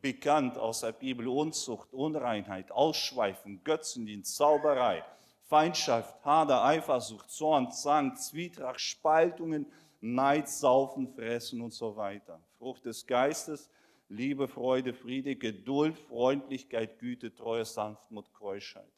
bekannt 0.00 0.58
aus 0.58 0.80
der 0.80 0.92
Bibel. 0.92 1.28
Unzucht, 1.28 1.92
Unreinheit, 1.92 2.70
Ausschweifen, 2.70 3.62
Götzendienst, 3.64 4.36
Zauberei, 4.36 5.04
Feindschaft, 5.46 6.24
Hader, 6.24 6.64
Eifersucht, 6.64 7.30
Zorn, 7.30 7.70
Zank, 7.72 8.18
Zwietracht, 8.18 8.80
Spaltungen, 8.80 9.66
Neid, 10.00 10.48
Saufen, 10.48 11.08
Fressen 11.08 11.60
und 11.60 11.72
so 11.72 11.96
weiter. 11.96 12.40
Frucht 12.58 12.84
des 12.84 13.06
Geistes, 13.06 13.70
Liebe, 14.08 14.48
Freude, 14.48 14.94
Friede, 14.94 15.36
Geduld, 15.36 15.98
Freundlichkeit, 15.98 16.98
Güte, 16.98 17.34
Treue, 17.34 17.64
Sanftmut, 17.64 18.32
Keuschheit. 18.32 18.92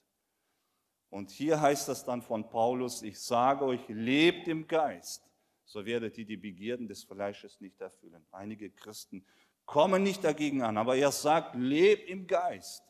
Und 1.09 1.31
hier 1.31 1.61
heißt 1.61 1.89
das 1.89 2.05
dann 2.05 2.23
von 2.23 2.49
Paulus, 2.49 3.03
ich 3.03 3.19
sage 3.19 3.65
euch, 3.65 3.81
lebt 3.89 4.47
im 4.47 4.69
Geist, 4.69 5.29
so 5.65 5.85
werdet 5.85 6.17
ihr 6.19 6.25
die 6.25 6.37
Begierden 6.37 6.87
des 6.87 7.03
Fleisches 7.03 7.61
nicht 7.61 7.81
erfüllen. 7.81 8.25
Einige 8.31 8.71
Christen 8.71 9.25
kommen 9.70 10.02
nicht 10.02 10.24
dagegen 10.24 10.62
an, 10.62 10.76
aber 10.76 10.96
er 10.96 11.12
sagt, 11.12 11.54
lebt 11.54 12.09
im 12.09 12.26
Geist. 12.26 12.83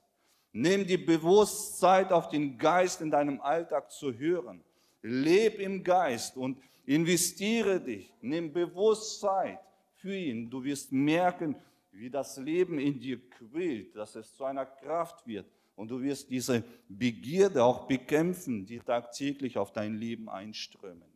Nimm 0.50 0.86
die 0.86 0.96
Bewusstsein 0.96 2.10
auf 2.10 2.30
den 2.30 2.56
Geist 2.56 3.02
in 3.02 3.10
deinem 3.10 3.38
Alltag 3.42 3.90
zu 3.90 4.14
hören. 4.18 4.64
Leb 5.02 5.60
im 5.60 5.84
Geist 5.84 6.38
und 6.38 6.56
investiere 6.86 7.80
dich. 7.80 8.10
Nimm 8.22 8.50
Bewusstsein 8.50 9.58
für 9.96 10.16
ihn. 10.16 10.48
Du 10.48 10.64
wirst 10.64 10.90
merken, 10.90 11.54
wie 11.92 12.08
das 12.08 12.38
Leben 12.38 12.78
in 12.78 12.98
dir 12.98 13.20
quillt, 13.28 13.94
dass 13.94 14.14
es 14.14 14.34
zu 14.34 14.44
einer 14.44 14.64
Kraft 14.64 15.26
wird 15.26 15.46
und 15.76 15.88
du 15.90 16.00
wirst 16.00 16.30
diese 16.30 16.64
Begierde 16.88 17.62
auch 17.62 17.86
bekämpfen, 17.86 18.64
die 18.64 18.78
tagtäglich 18.78 19.58
auf 19.58 19.70
dein 19.70 19.96
Leben 19.96 20.30
einströmen. 20.30 21.12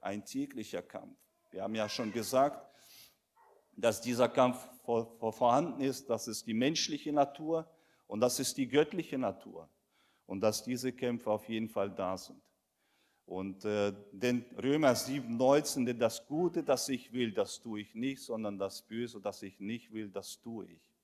Ein 0.00 0.24
täglicher 0.24 0.82
Kampf. 0.82 1.16
Wir 1.52 1.62
haben 1.62 1.76
ja 1.76 1.88
schon 1.88 2.12
gesagt, 2.12 2.68
dass 3.76 4.00
dieser 4.00 4.28
Kampf 4.28 4.58
vorhanden 4.84 5.80
ist. 5.80 6.08
Das 6.10 6.28
ist 6.28 6.46
die 6.46 6.54
menschliche 6.54 7.12
Natur 7.12 7.68
und 8.06 8.20
das 8.20 8.38
ist 8.38 8.56
die 8.56 8.68
göttliche 8.68 9.18
Natur. 9.18 9.68
Und 10.26 10.40
dass 10.40 10.64
diese 10.64 10.92
Kämpfe 10.92 11.30
auf 11.30 11.48
jeden 11.48 11.68
Fall 11.68 11.90
da 11.90 12.16
sind. 12.16 12.42
Und 13.26 13.64
äh, 13.64 13.92
den 14.12 14.44
Römer 14.62 14.94
7, 14.94 15.36
19, 15.36 15.86
denn 15.86 15.98
das 15.98 16.26
Gute, 16.26 16.62
das 16.62 16.88
ich 16.88 17.12
will, 17.12 17.32
das 17.32 17.60
tue 17.60 17.80
ich 17.80 17.94
nicht, 17.94 18.22
sondern 18.22 18.58
das 18.58 18.82
Böse, 18.82 19.20
das 19.20 19.42
ich 19.42 19.60
nicht 19.60 19.92
will, 19.92 20.10
das 20.10 20.40
tue 20.40 20.66
ich. 20.66 20.94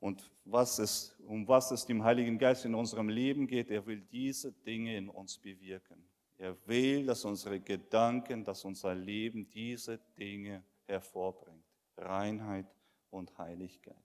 Und 0.00 0.30
was 0.44 0.78
es, 0.80 1.16
um 1.26 1.46
was 1.48 1.70
es 1.70 1.86
dem 1.86 2.02
Heiligen 2.04 2.36
Geist 2.36 2.64
in 2.64 2.74
unserem 2.74 3.08
Leben 3.08 3.46
geht, 3.46 3.70
er 3.70 3.86
will 3.86 4.00
diese 4.00 4.52
Dinge 4.52 4.96
in 4.96 5.08
uns 5.08 5.38
bewirken. 5.38 6.04
Er 6.36 6.56
will, 6.66 7.06
dass 7.06 7.24
unsere 7.24 7.60
Gedanken, 7.60 8.44
dass 8.44 8.64
unser 8.64 8.94
Leben 8.94 9.48
diese 9.48 9.98
Dinge 10.18 10.64
hervorbringt. 10.84 11.53
Reinheit 11.96 12.66
und 13.10 13.36
Heiligkeit. 13.38 13.96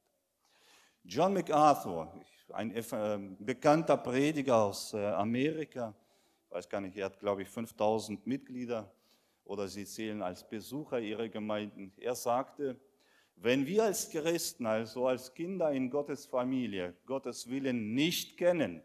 John 1.04 1.34
MacArthur, 1.34 2.13
ein 2.49 3.38
bekannter 3.39 3.97
Prediger 3.97 4.63
aus 4.63 4.93
äh, 4.93 5.06
Amerika, 5.08 5.93
weiß 6.49 6.67
gar 6.69 6.82
nicht, 6.82 6.97
er 6.97 7.06
hat, 7.06 7.19
glaube 7.19 7.43
ich, 7.43 7.49
5000 7.49 8.25
Mitglieder 8.28 8.91
oder 9.43 9.67
sie 9.67 9.86
zählen 9.86 10.21
als 10.21 10.47
Besucher 10.47 10.99
ihrer 10.99 11.30
Gemeinden. 11.30 11.93
Er 11.97 12.15
sagte, 12.15 12.80
wenn 13.36 13.65
wir 13.65 13.86
als 13.86 14.10
Christen, 14.10 14.65
also 14.65 15.08
als 15.08 15.34
Kinder 15.34 15.71
in 15.71 15.89
Gottes 15.89 16.25
Familie, 16.25 16.95
Gottes 17.06 17.49
Willen 17.49 17.93
nicht 17.93 18.38
kennen, 18.38 18.84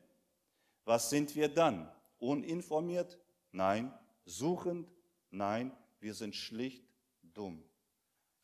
was 0.84 1.10
sind 1.10 1.34
wir 1.34 1.48
dann? 1.48 1.90
Uninformiert? 2.18 3.18
Nein. 3.52 3.92
Suchend? 4.24 4.88
Nein. 5.30 5.72
Wir 5.98 6.14
sind 6.14 6.34
schlicht 6.34 6.84
dumm. 7.22 7.64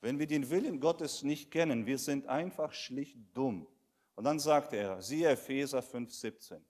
Wenn 0.00 0.18
wir 0.18 0.26
den 0.26 0.48
Willen 0.50 0.80
Gottes 0.80 1.22
nicht 1.22 1.50
kennen, 1.50 1.86
wir 1.86 1.98
sind 1.98 2.26
einfach 2.26 2.72
schlicht 2.72 3.18
dumm. 3.34 3.66
Und 4.14 4.24
dann 4.24 4.38
sagt 4.38 4.72
er, 4.72 5.00
siehe 5.02 5.28
Epheser 5.28 5.80
5,17, 5.80 6.60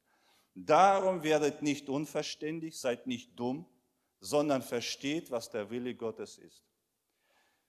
darum 0.55 1.23
werdet 1.23 1.63
nicht 1.63 1.89
unverständig, 1.89 2.79
seid 2.79 3.07
nicht 3.07 3.39
dumm, 3.39 3.67
sondern 4.21 4.63
versteht, 4.63 5.31
was 5.31 5.51
der 5.51 5.71
Wille 5.71 5.95
Gottes 5.95 6.39
ist. 6.39 6.65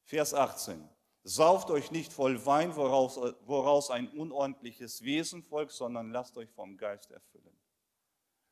Vers 0.03 0.33
18, 0.33 0.87
Sauft 1.23 1.69
euch 1.69 1.91
nicht 1.91 2.11
voll 2.11 2.43
Wein, 2.47 2.75
woraus, 2.75 3.19
woraus 3.45 3.91
ein 3.91 4.07
unordentliches 4.09 5.03
Wesen 5.03 5.43
folgt, 5.43 5.71
sondern 5.71 6.09
lasst 6.11 6.35
euch 6.37 6.49
vom 6.49 6.77
Geist 6.77 7.11
erfüllen. 7.11 7.55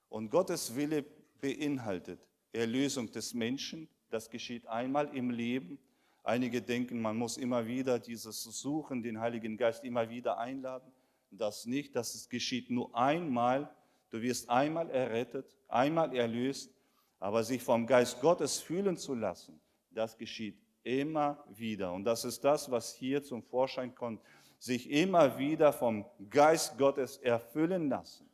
Und 0.08 0.30
Gottes 0.30 0.76
Wille 0.76 1.04
beinhaltet 1.42 2.20
Erlösung 2.52 3.12
des 3.12 3.34
Menschen. 3.34 3.90
Das 4.10 4.30
geschieht 4.30 4.68
einmal 4.68 5.16
im 5.16 5.32
Leben. 5.32 5.80
Einige 6.24 6.62
denken, 6.62 7.02
man 7.02 7.18
muss 7.18 7.38
immer 7.38 7.66
wieder 7.66 8.00
dieses 8.00 8.44
Suchen, 8.44 9.02
den 9.02 9.20
Heiligen 9.20 9.58
Geist 9.58 9.84
immer 9.84 10.10
wieder 10.10 10.38
einladen. 10.38 10.92
Das 11.32 11.66
nicht, 11.66 11.96
das 11.96 12.28
geschieht 12.30 12.70
nur 12.70 12.96
einmal. 12.96 13.70
Du 14.10 14.22
wirst 14.22 14.50
einmal 14.50 14.90
errettet, 14.90 15.58
einmal 15.68 16.16
erlöst, 16.16 16.74
aber 17.20 17.44
sich 17.44 17.62
vom 17.62 17.86
Geist 17.86 18.20
Gottes 18.22 18.60
fühlen 18.60 18.98
zu 18.98 19.14
lassen, 19.14 19.60
das 19.92 20.18
geschieht 20.18 20.58
Immer 20.84 21.44
wieder. 21.50 21.92
Und 21.92 22.06
das 22.06 22.24
ist 22.24 22.44
das, 22.44 22.72
was 22.72 22.94
hier 22.94 23.22
zum 23.22 23.44
Vorschein 23.44 23.94
kommt. 23.94 24.22
Sich 24.58 24.90
immer 24.90 25.38
wieder 25.38 25.74
vom 25.74 26.06
Geist 26.30 26.78
Gottes 26.78 27.18
erfüllen 27.18 27.90
lassen. 27.90 28.30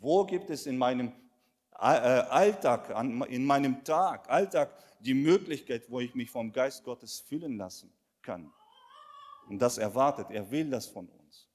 Wo 0.00 0.24
gibt 0.24 0.50
es 0.50 0.66
in 0.66 0.78
meinem 0.78 1.12
Alltag, 1.80 2.90
in 3.28 3.44
meinem 3.44 3.82
Tag, 3.84 4.28
Alltag 4.28 4.70
die 5.00 5.14
Möglichkeit, 5.14 5.90
wo 5.90 6.00
ich 6.00 6.14
mich 6.14 6.30
vom 6.30 6.52
Geist 6.52 6.84
Gottes 6.84 7.20
füllen 7.20 7.56
lassen 7.56 7.92
kann? 8.22 8.52
Und 9.48 9.58
das 9.58 9.78
erwartet, 9.78 10.30
er 10.30 10.50
will 10.50 10.68
das 10.70 10.86
von 10.86 11.08
uns. 11.08 11.48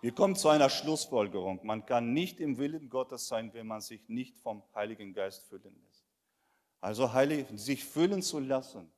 Wir 0.00 0.12
kommen 0.12 0.34
zu 0.34 0.48
einer 0.48 0.70
Schlussfolgerung. 0.70 1.60
Man 1.64 1.86
kann 1.86 2.12
nicht 2.12 2.40
im 2.40 2.58
Willen 2.58 2.88
Gottes 2.88 3.28
sein, 3.28 3.52
wenn 3.54 3.66
man 3.66 3.80
sich 3.80 4.08
nicht 4.08 4.38
vom 4.38 4.62
Heiligen 4.74 5.12
Geist 5.12 5.48
füllen 5.48 5.80
lässt. 5.84 6.04
Also 6.80 7.12
heilig, 7.12 7.46
sich 7.54 7.84
füllen 7.84 8.22
zu 8.22 8.40
lassen, 8.40 8.90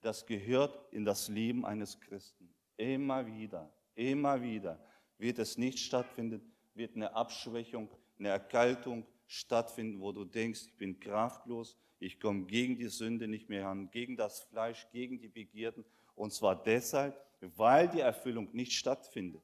das 0.00 0.26
gehört 0.26 0.92
in 0.92 1.04
das 1.04 1.28
Leben 1.28 1.64
eines 1.64 2.00
Christen. 2.00 2.52
Immer 2.76 3.26
wieder, 3.26 3.72
immer 3.94 4.40
wieder 4.42 4.80
wird 5.18 5.38
es 5.38 5.58
nicht 5.58 5.78
stattfinden, 5.78 6.52
wird 6.74 6.96
eine 6.96 7.14
Abschwächung, 7.14 7.88
eine 8.18 8.28
Erkaltung 8.28 9.06
stattfinden, 9.26 10.00
wo 10.00 10.12
du 10.12 10.24
denkst, 10.24 10.62
ich 10.66 10.76
bin 10.76 10.98
kraftlos, 10.98 11.76
ich 12.00 12.20
komme 12.20 12.44
gegen 12.44 12.76
die 12.76 12.88
Sünde 12.88 13.28
nicht 13.28 13.48
mehr 13.48 13.68
an, 13.68 13.90
gegen 13.90 14.16
das 14.16 14.40
Fleisch, 14.42 14.86
gegen 14.92 15.18
die 15.18 15.28
Begierden. 15.28 15.84
Und 16.14 16.32
zwar 16.32 16.62
deshalb, 16.62 17.20
weil 17.40 17.88
die 17.88 18.00
Erfüllung 18.00 18.48
nicht 18.52 18.72
stattfindet. 18.72 19.42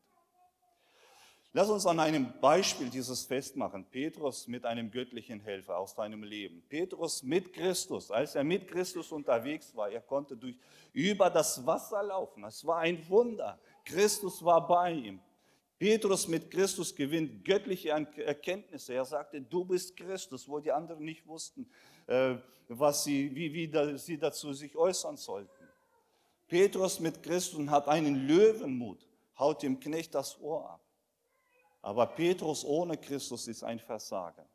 Lass 1.57 1.71
uns 1.71 1.87
an 1.87 2.01
einem 2.01 2.33
Beispiel 2.41 2.91
dieses 2.91 3.27
festmachen. 3.27 3.85
Petrus 3.85 4.49
mit 4.49 4.65
einem 4.65 4.91
göttlichen 4.91 5.39
Helfer 5.39 5.79
aus 5.79 5.95
seinem 5.95 6.25
Leben. 6.25 6.65
Petrus 6.69 7.23
mit 7.23 7.53
Christus, 7.53 8.11
als 8.11 8.35
er 8.35 8.43
mit 8.43 8.67
Christus 8.67 9.13
unterwegs 9.13 9.73
war, 9.77 9.89
er 9.89 10.01
konnte 10.01 10.37
durch, 10.37 10.57
über 10.93 11.31
das 11.31 11.65
Wasser 11.65 12.03
laufen. 12.03 12.43
Es 12.43 12.67
war 12.67 12.79
ein 12.79 13.09
Wunder. 13.09 13.61
Christus 13.85 14.45
war 14.45 14.67
bei 14.67 14.91
ihm. 14.91 15.21
Petrus 15.85 16.27
mit 16.27 16.51
Christus 16.51 16.95
gewinnt 16.95 17.45
göttliche 17.45 17.91
Erkenntnisse. 17.91 18.95
Er 18.95 19.05
sagte, 19.05 19.43
du 19.43 19.67
bist 19.67 19.95
Christus, 19.95 20.49
wo 20.49 20.59
die 20.59 20.73
anderen 20.73 21.05
nicht 21.05 21.27
wussten, 21.27 21.69
äh, 22.07 22.37
was 22.69 23.05
sie, 23.05 23.35
wie, 23.35 23.53
wie 23.53 23.99
sie 23.99 24.17
dazu 24.17 24.55
sich 24.55 24.75
äußern 24.75 25.19
sollten. 25.19 25.69
Petrus 26.49 27.01
mit 27.01 27.23
Christus 27.23 27.69
hat 27.69 27.87
einen 27.87 28.27
Löwenmut, 28.27 29.07
haut 29.39 29.63
dem 29.63 29.79
Knecht 29.79 30.15
das 30.15 30.41
Ohr 30.41 30.71
ab. 30.71 30.81
Aber 31.83 32.07
Petrus 32.07 32.65
ohne 32.65 32.97
Christus 32.97 33.47
ist 33.47 33.63
ein 33.63 33.79
Versager. 33.79 34.49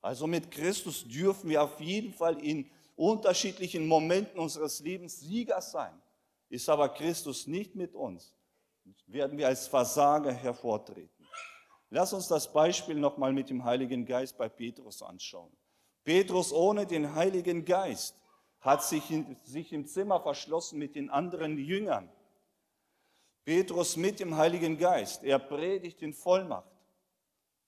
Also 0.00 0.28
mit 0.28 0.52
Christus 0.52 1.04
dürfen 1.04 1.50
wir 1.50 1.64
auf 1.64 1.80
jeden 1.80 2.12
Fall 2.12 2.40
in 2.44 2.70
unterschiedlichen 2.94 3.88
Momenten 3.88 4.38
unseres 4.38 4.78
Lebens 4.78 5.18
Sieger 5.18 5.60
sein. 5.60 6.00
Ist 6.48 6.68
aber 6.68 6.90
Christus 6.90 7.48
nicht 7.48 7.74
mit 7.74 7.92
uns, 7.92 8.32
werden 9.06 9.38
wir 9.38 9.48
als 9.48 9.66
Versager 9.66 10.32
hervortreten. 10.32 11.26
Lass 11.90 12.12
uns 12.12 12.28
das 12.28 12.52
Beispiel 12.52 12.96
nochmal 12.96 13.32
mit 13.32 13.50
dem 13.50 13.64
Heiligen 13.64 14.06
Geist 14.06 14.38
bei 14.38 14.48
Petrus 14.48 15.02
anschauen. 15.02 15.52
Petrus 16.04 16.52
ohne 16.52 16.86
den 16.86 17.14
Heiligen 17.14 17.64
Geist 17.64 18.16
hat 18.60 18.84
sich, 18.84 19.10
in, 19.10 19.36
sich 19.42 19.72
im 19.72 19.86
Zimmer 19.86 20.20
verschlossen 20.20 20.78
mit 20.78 20.94
den 20.94 21.10
anderen 21.10 21.58
Jüngern 21.58 22.10
Petrus 23.44 23.96
mit 23.96 24.20
dem 24.20 24.36
Heiligen 24.36 24.78
Geist, 24.78 25.24
er 25.24 25.38
predigt 25.38 26.02
in 26.02 26.12
Vollmacht. 26.12 26.70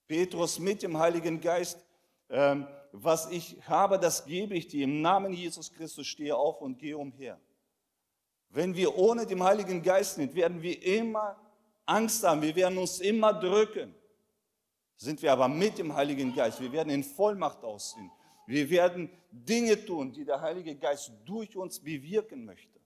Petrus 0.07 0.59
mit 0.59 0.83
dem 0.83 0.99
Heiligen 0.99 1.41
Geist, 1.41 1.85
ähm, 2.29 2.69
was 2.93 3.31
ich 3.31 3.57
habe, 3.67 3.99
das 3.99 4.25
gebe 4.25 4.55
ich 4.55 4.69
dir. 4.69 4.85
Im 4.85 5.01
Namen 5.01 5.33
Jesus 5.33 5.73
Christus 5.73 6.07
stehe 6.07 6.37
auf 6.37 6.61
und 6.61 6.79
gehe 6.79 6.97
umher. 6.97 7.41
Wenn 8.53 8.77
wir 8.77 8.97
ohne 8.97 9.27
den 9.27 9.43
Heiligen 9.43 9.83
Geist 9.83 10.17
sind, 10.17 10.35
werden 10.35 10.61
wir 10.61 10.81
immer 10.83 11.37
Angst 11.87 12.23
haben, 12.23 12.43
wir 12.43 12.55
werden 12.55 12.77
uns 12.77 13.01
immer 13.01 13.33
drücken. 13.33 13.95
Sind 14.97 15.23
wir 15.23 15.33
aber 15.33 15.49
mit 15.49 15.79
dem 15.79 15.95
Heiligen 15.95 16.35
Geist, 16.35 16.61
wir 16.61 16.71
werden 16.71 16.91
in 16.91 17.03
Vollmacht 17.03 17.65
aussehen. 17.65 18.11
Wir 18.47 18.69
werden 18.69 19.11
Dinge 19.31 19.83
tun, 19.83 20.13
die 20.13 20.25
der 20.25 20.41
Heilige 20.41 20.77
Geist 20.77 21.13
durch 21.25 21.57
uns 21.57 21.81
bewirken 21.81 22.45
möchte. 22.45 22.79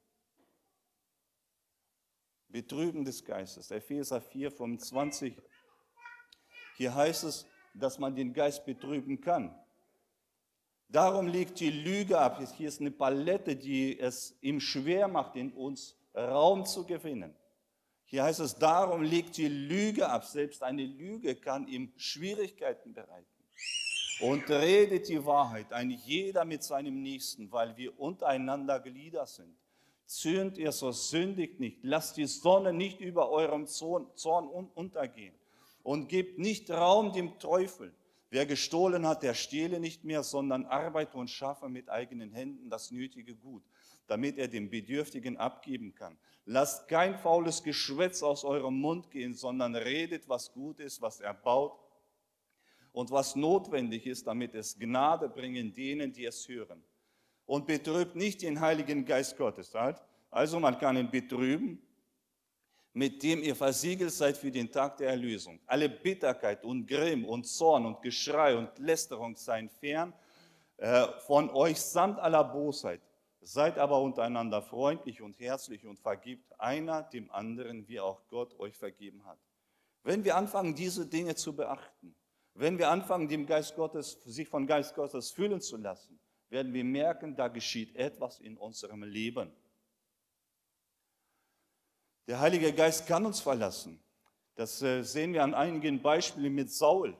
Betrüben 2.48 3.04
des 3.04 3.24
Geistes. 3.24 3.70
Epheser 3.72 4.20
4, 4.20 4.52
25. 4.52 5.36
Hier 6.76 6.94
heißt 6.94 7.24
es, 7.24 7.44
dass 7.74 7.98
man 7.98 8.14
den 8.14 8.32
Geist 8.32 8.64
betrüben 8.64 9.20
kann. 9.20 9.52
Darum 10.88 11.26
liegt 11.26 11.60
die 11.60 11.70
Lüge 11.70 12.18
ab. 12.18 12.40
Hier 12.56 12.68
ist 12.68 12.80
eine 12.80 12.90
Palette, 12.90 13.56
die 13.56 13.98
es 13.98 14.36
ihm 14.40 14.60
schwer 14.60 15.08
macht, 15.08 15.36
in 15.36 15.52
uns 15.52 15.96
Raum 16.14 16.64
zu 16.64 16.86
gewinnen. 16.86 17.34
Hier 18.04 18.22
heißt 18.22 18.40
es, 18.40 18.54
darum 18.54 19.02
liegt 19.02 19.36
die 19.36 19.48
Lüge 19.48 20.08
ab. 20.08 20.24
Selbst 20.24 20.62
eine 20.62 20.84
Lüge 20.84 21.34
kann 21.34 21.66
ihm 21.66 21.92
Schwierigkeiten 21.96 22.94
bereiten. 22.94 23.26
Und 24.20 24.48
redet 24.48 25.08
die 25.08 25.26
Wahrheit, 25.26 25.72
ein 25.72 25.90
jeder 25.90 26.44
mit 26.44 26.62
seinem 26.62 27.02
Nächsten, 27.02 27.50
weil 27.52 27.76
wir 27.76 27.98
untereinander 27.98 28.80
Glieder 28.80 29.26
sind. 29.26 29.54
Zürnt 30.06 30.56
ihr, 30.56 30.70
so 30.70 30.92
sündigt 30.92 31.58
nicht. 31.58 31.80
Lasst 31.82 32.16
die 32.16 32.26
Sonne 32.26 32.72
nicht 32.72 33.00
über 33.00 33.28
eurem 33.28 33.66
Zorn 33.66 34.06
untergehen. 34.74 35.34
Und 35.82 36.08
gebt 36.08 36.38
nicht 36.38 36.70
Raum 36.70 37.12
dem 37.12 37.38
Teufel. 37.38 37.92
Wer 38.36 38.44
gestohlen 38.44 39.06
hat, 39.06 39.22
der 39.22 39.32
stehle 39.32 39.80
nicht 39.80 40.04
mehr, 40.04 40.22
sondern 40.22 40.66
arbeite 40.66 41.16
und 41.16 41.30
schaffe 41.30 41.70
mit 41.70 41.88
eigenen 41.88 42.34
Händen 42.34 42.68
das 42.68 42.90
nötige 42.90 43.34
Gut, 43.34 43.62
damit 44.08 44.36
er 44.36 44.46
dem 44.46 44.68
Bedürftigen 44.68 45.38
abgeben 45.38 45.94
kann. 45.94 46.18
Lasst 46.44 46.86
kein 46.86 47.16
faules 47.16 47.62
Geschwätz 47.62 48.22
aus 48.22 48.44
eurem 48.44 48.78
Mund 48.78 49.10
gehen, 49.10 49.32
sondern 49.32 49.74
redet, 49.74 50.28
was 50.28 50.52
gut 50.52 50.80
ist, 50.80 51.00
was 51.00 51.20
erbaut 51.20 51.80
und 52.92 53.10
was 53.10 53.36
notwendig 53.36 54.04
ist, 54.04 54.26
damit 54.26 54.54
es 54.54 54.78
Gnade 54.78 55.30
bringen 55.30 55.72
denen, 55.72 56.12
die 56.12 56.26
es 56.26 56.46
hören. 56.46 56.84
Und 57.46 57.66
betrübt 57.66 58.16
nicht 58.16 58.42
den 58.42 58.60
Heiligen 58.60 59.06
Geist 59.06 59.38
Gottes. 59.38 59.74
Halt. 59.74 60.02
Also 60.30 60.60
man 60.60 60.76
kann 60.76 60.98
ihn 60.98 61.10
betrüben, 61.10 61.80
mit 62.96 63.22
dem 63.22 63.42
ihr 63.42 63.54
versiegelt 63.54 64.10
seid 64.10 64.38
für 64.38 64.50
den 64.50 64.72
Tag 64.72 64.96
der 64.96 65.10
Erlösung. 65.10 65.60
Alle 65.66 65.86
Bitterkeit 65.86 66.64
und 66.64 66.86
Grimm 66.86 67.26
und 67.26 67.46
Zorn 67.46 67.84
und 67.84 68.00
Geschrei 68.00 68.56
und 68.56 68.78
Lästerung 68.78 69.36
seien 69.36 69.68
fern 69.68 70.14
äh, 70.78 71.06
von 71.26 71.50
euch 71.50 71.78
samt 71.78 72.18
aller 72.18 72.42
Bosheit 72.42 73.02
Seid 73.42 73.78
aber 73.78 74.00
untereinander 74.00 74.62
freundlich 74.62 75.20
und 75.20 75.38
herzlich 75.38 75.86
und 75.86 76.00
vergibt 76.00 76.58
einer 76.58 77.02
dem 77.02 77.30
anderen, 77.30 77.86
wie 77.86 78.00
auch 78.00 78.26
Gott 78.28 78.58
euch 78.58 78.76
vergeben 78.76 79.24
hat. 79.26 79.38
Wenn 80.02 80.24
wir 80.24 80.34
anfangen, 80.34 80.74
diese 80.74 81.06
Dinge 81.06 81.34
zu 81.34 81.54
beachten, 81.54 82.14
wenn 82.54 82.78
wir 82.78 82.88
anfangen, 82.88 83.28
dem 83.28 83.44
Geist 83.44 83.76
Gottes, 83.76 84.18
sich 84.24 84.48
von 84.48 84.66
Geist 84.66 84.94
Gottes 84.94 85.30
füllen 85.30 85.60
zu 85.60 85.76
lassen, 85.76 86.18
werden 86.48 86.72
wir 86.72 86.82
merken, 86.82 87.36
da 87.36 87.48
geschieht 87.48 87.94
etwas 87.94 88.40
in 88.40 88.56
unserem 88.56 89.02
Leben. 89.02 89.52
Der 92.26 92.40
Heilige 92.40 92.72
Geist 92.72 93.06
kann 93.06 93.24
uns 93.24 93.40
verlassen. 93.40 94.00
Das 94.56 94.82
äh, 94.82 95.02
sehen 95.02 95.32
wir 95.32 95.44
an 95.44 95.54
einigen 95.54 96.02
Beispielen 96.02 96.54
mit 96.54 96.72
Saul. 96.72 97.16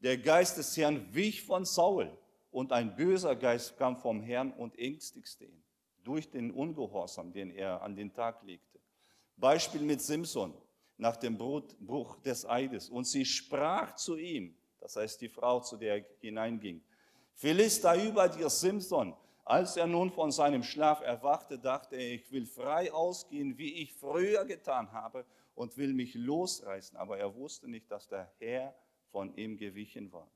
Der 0.00 0.18
Geist 0.18 0.58
des 0.58 0.76
Herrn 0.76 1.06
wich 1.12 1.42
von 1.42 1.64
Saul 1.64 2.10
und 2.50 2.72
ein 2.72 2.96
böser 2.96 3.36
Geist 3.36 3.76
kam 3.76 3.96
vom 3.96 4.22
Herrn 4.22 4.52
und 4.52 4.78
ängstigte 4.78 5.44
ihn 5.44 5.62
durch 6.02 6.30
den 6.30 6.50
Ungehorsam, 6.50 7.32
den 7.32 7.50
er 7.50 7.82
an 7.82 7.94
den 7.94 8.12
Tag 8.12 8.42
legte. 8.44 8.78
Beispiel 9.36 9.82
mit 9.82 10.00
Simson 10.00 10.54
nach 10.96 11.16
dem 11.16 11.36
Bruch 11.36 12.20
des 12.22 12.48
Eides. 12.48 12.88
Und 12.88 13.04
sie 13.06 13.24
sprach 13.24 13.94
zu 13.96 14.16
ihm, 14.16 14.56
das 14.80 14.96
heißt 14.96 15.20
die 15.20 15.28
Frau, 15.28 15.60
zu 15.60 15.76
der 15.76 15.98
er 15.98 16.04
hineinging, 16.20 16.82
Philister 17.34 18.02
über 18.02 18.28
dir, 18.28 18.48
Simson. 18.48 19.14
Als 19.46 19.76
er 19.76 19.86
nun 19.86 20.10
von 20.10 20.32
seinem 20.32 20.64
Schlaf 20.64 21.02
erwachte, 21.02 21.56
dachte 21.56 21.94
er, 21.94 22.14
ich 22.14 22.32
will 22.32 22.46
frei 22.46 22.92
ausgehen, 22.92 23.56
wie 23.56 23.74
ich 23.74 23.94
früher 23.94 24.44
getan 24.44 24.90
habe, 24.90 25.24
und 25.54 25.76
will 25.76 25.94
mich 25.94 26.14
losreißen. 26.14 26.98
Aber 26.98 27.16
er 27.16 27.32
wusste 27.32 27.70
nicht, 27.70 27.88
dass 27.88 28.08
der 28.08 28.28
Herr 28.40 28.74
von 29.12 29.36
ihm 29.36 29.56
gewichen 29.56 30.12
war. 30.12 30.28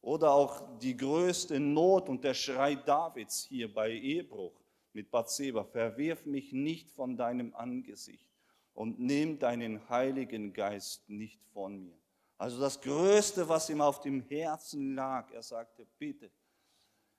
Oder 0.00 0.32
auch 0.32 0.78
die 0.80 0.96
größte 0.96 1.60
Not 1.60 2.08
und 2.08 2.24
der 2.24 2.34
Schrei 2.34 2.74
Davids 2.74 3.44
hier 3.44 3.72
bei 3.72 3.92
Ehebruch 3.92 4.60
mit 4.92 5.12
Bathseba. 5.12 5.62
Verwirf 5.62 6.26
mich 6.26 6.52
nicht 6.52 6.90
von 6.90 7.16
deinem 7.16 7.54
Angesicht 7.54 8.28
und 8.74 8.98
nimm 8.98 9.38
deinen 9.38 9.88
Heiligen 9.88 10.52
Geist 10.52 11.08
nicht 11.08 11.40
von 11.52 11.84
mir. 11.84 11.98
Also 12.36 12.60
das 12.60 12.80
Größte, 12.80 13.48
was 13.48 13.70
ihm 13.70 13.80
auf 13.80 14.00
dem 14.00 14.22
Herzen 14.22 14.96
lag, 14.96 15.30
er 15.30 15.42
sagte, 15.42 15.86
bitte, 15.98 16.32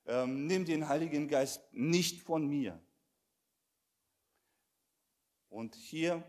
ähm, 0.05 0.47
nimm 0.47 0.65
den 0.65 0.87
Heiligen 0.87 1.27
Geist 1.27 1.61
nicht 1.71 2.21
von 2.21 2.47
mir. 2.47 2.79
Und 5.49 5.75
hier 5.75 6.23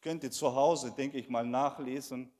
könnt 0.00 0.22
ihr 0.24 0.30
zu 0.30 0.54
Hause, 0.54 0.92
denke 0.96 1.18
ich 1.18 1.28
mal, 1.28 1.46
nachlesen, 1.46 2.30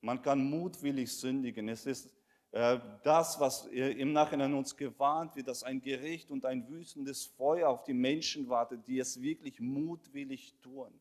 man 0.00 0.20
kann 0.20 0.44
mutwillig 0.44 1.12
sündigen. 1.12 1.68
Es 1.68 1.86
ist 1.86 2.10
äh, 2.50 2.78
das, 3.02 3.40
was 3.40 3.66
im 3.66 4.12
Nachhinein 4.12 4.52
uns 4.52 4.76
gewarnt 4.76 5.36
wird, 5.36 5.48
dass 5.48 5.62
ein 5.62 5.80
Gericht 5.80 6.30
und 6.30 6.44
ein 6.44 6.68
wüstendes 6.68 7.24
Feuer 7.24 7.68
auf 7.68 7.84
die 7.84 7.94
Menschen 7.94 8.48
wartet, 8.48 8.86
die 8.86 8.98
es 8.98 9.20
wirklich 9.20 9.60
mutwillig 9.60 10.54
tun. 10.60 10.92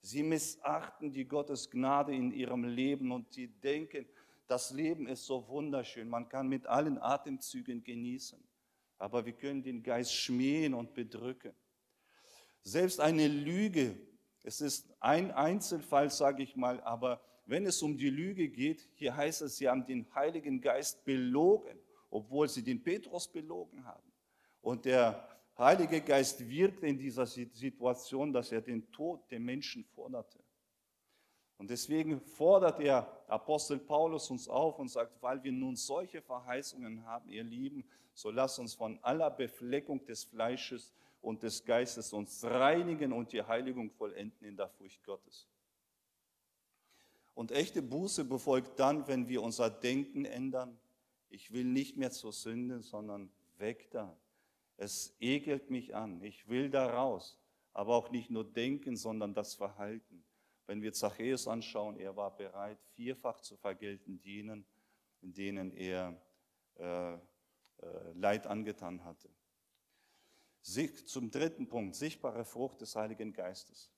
Sie 0.00 0.22
missachten 0.22 1.12
die 1.12 1.24
Gottes 1.24 1.70
Gnade 1.70 2.14
in 2.14 2.32
ihrem 2.32 2.64
Leben 2.64 3.12
und 3.12 3.32
sie 3.32 3.48
denken, 3.48 4.06
das 4.46 4.70
Leben 4.70 5.06
ist 5.06 5.24
so 5.24 5.48
wunderschön, 5.48 6.08
man 6.08 6.28
kann 6.28 6.48
mit 6.48 6.66
allen 6.66 6.98
Atemzügen 6.98 7.82
genießen, 7.82 8.42
aber 8.98 9.24
wir 9.24 9.32
können 9.32 9.62
den 9.62 9.82
Geist 9.82 10.14
schmähen 10.14 10.74
und 10.74 10.94
bedrücken. 10.94 11.52
Selbst 12.62 13.00
eine 13.00 13.28
Lüge, 13.28 13.96
es 14.42 14.60
ist 14.60 14.92
ein 15.00 15.30
Einzelfall, 15.30 16.10
sage 16.10 16.42
ich 16.42 16.56
mal, 16.56 16.80
aber 16.82 17.20
wenn 17.46 17.64
es 17.66 17.82
um 17.82 17.96
die 17.96 18.10
Lüge 18.10 18.48
geht, 18.48 18.88
hier 18.94 19.16
heißt 19.16 19.42
es, 19.42 19.56
sie 19.56 19.68
haben 19.68 19.84
den 19.84 20.12
Heiligen 20.14 20.60
Geist 20.60 21.04
belogen, 21.04 21.78
obwohl 22.10 22.48
sie 22.48 22.62
den 22.62 22.82
Petrus 22.82 23.30
belogen 23.30 23.84
haben. 23.84 24.12
Und 24.60 24.84
der 24.84 25.28
Heilige 25.58 26.00
Geist 26.00 26.46
wirkt 26.48 26.82
in 26.82 26.98
dieser 26.98 27.24
Situation, 27.24 28.32
dass 28.32 28.52
er 28.52 28.60
den 28.60 28.90
Tod 28.92 29.30
der 29.30 29.40
Menschen 29.40 29.84
forderte. 29.84 30.38
Und 31.58 31.70
deswegen 31.70 32.20
fordert 32.20 32.78
der 32.80 33.10
Apostel 33.28 33.78
Paulus 33.78 34.30
uns 34.30 34.48
auf 34.48 34.78
und 34.78 34.88
sagt, 34.88 35.20
weil 35.22 35.42
wir 35.42 35.52
nun 35.52 35.74
solche 35.74 36.20
Verheißungen 36.20 37.04
haben, 37.06 37.28
ihr 37.30 37.44
Lieben, 37.44 37.84
so 38.12 38.30
lasst 38.30 38.58
uns 38.58 38.74
von 38.74 38.98
aller 39.02 39.30
Befleckung 39.30 40.04
des 40.04 40.24
Fleisches 40.24 40.92
und 41.22 41.42
des 41.42 41.64
Geistes 41.64 42.12
uns 42.12 42.44
reinigen 42.44 43.12
und 43.12 43.32
die 43.32 43.42
Heiligung 43.42 43.90
vollenden 43.90 44.46
in 44.46 44.56
der 44.56 44.68
Furcht 44.68 45.02
Gottes. 45.04 45.46
Und 47.34 47.52
echte 47.52 47.82
Buße 47.82 48.24
befolgt 48.24 48.78
dann, 48.78 49.06
wenn 49.08 49.28
wir 49.28 49.42
unser 49.42 49.68
Denken 49.68 50.24
ändern. 50.24 50.78
Ich 51.28 51.52
will 51.52 51.64
nicht 51.64 51.96
mehr 51.96 52.10
zur 52.10 52.32
Sünde, 52.32 52.80
sondern 52.80 53.30
weg 53.58 53.90
da. 53.90 54.16
Es 54.78 55.14
ekelt 55.20 55.70
mich 55.70 55.94
an. 55.94 56.22
Ich 56.22 56.48
will 56.48 56.70
da 56.70 56.86
raus. 56.86 57.38
Aber 57.72 57.94
auch 57.94 58.10
nicht 58.10 58.30
nur 58.30 58.44
denken, 58.44 58.96
sondern 58.96 59.34
das 59.34 59.54
Verhalten. 59.54 60.24
Wenn 60.66 60.82
wir 60.82 60.92
Zachäus 60.92 61.46
anschauen, 61.46 61.96
er 61.96 62.16
war 62.16 62.36
bereit, 62.36 62.78
vierfach 62.94 63.40
zu 63.40 63.56
vergelten 63.56 64.20
denen, 64.20 64.66
denen 65.20 65.72
er 65.72 66.20
äh, 66.76 67.14
äh, 67.14 67.18
Leid 68.14 68.46
angetan 68.46 69.04
hatte. 69.04 69.30
Zum 71.06 71.30
dritten 71.30 71.68
Punkt, 71.68 71.94
sichtbare 71.94 72.44
Frucht 72.44 72.80
des 72.80 72.96
Heiligen 72.96 73.32
Geistes. 73.32 73.92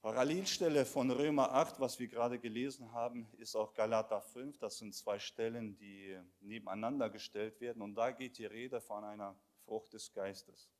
Parallelstelle 0.00 0.84
von 0.84 1.10
Römer 1.10 1.52
8, 1.52 1.78
was 1.78 2.00
wir 2.00 2.08
gerade 2.08 2.38
gelesen 2.38 2.92
haben, 2.92 3.28
ist 3.38 3.54
auch 3.54 3.72
Galater 3.72 4.20
5. 4.20 4.58
Das 4.58 4.78
sind 4.78 4.94
zwei 4.94 5.18
Stellen, 5.18 5.76
die 5.76 6.18
nebeneinander 6.40 7.08
gestellt 7.08 7.60
werden. 7.60 7.82
Und 7.82 7.94
da 7.94 8.10
geht 8.10 8.38
die 8.38 8.46
Rede 8.46 8.80
von 8.80 9.04
einer 9.04 9.38
Frucht 9.64 9.92
des 9.92 10.12
Geistes. 10.12 10.72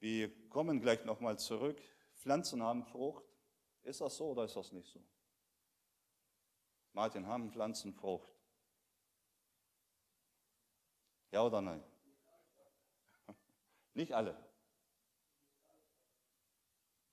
Wir 0.00 0.30
kommen 0.50 0.80
gleich 0.80 1.04
nochmal 1.04 1.38
zurück. 1.38 1.80
Pflanzen 2.22 2.62
haben 2.62 2.84
Frucht. 2.84 3.24
Ist 3.82 4.00
das 4.00 4.16
so 4.16 4.30
oder 4.30 4.44
ist 4.44 4.54
das 4.54 4.70
nicht 4.70 4.88
so? 4.88 5.02
Martin, 6.92 7.26
haben 7.26 7.50
Pflanzen 7.50 7.92
Frucht? 7.92 8.32
Ja 11.32 11.42
oder 11.42 11.60
nein? 11.60 11.82
Nicht 13.94 14.12
alle. 14.12 14.36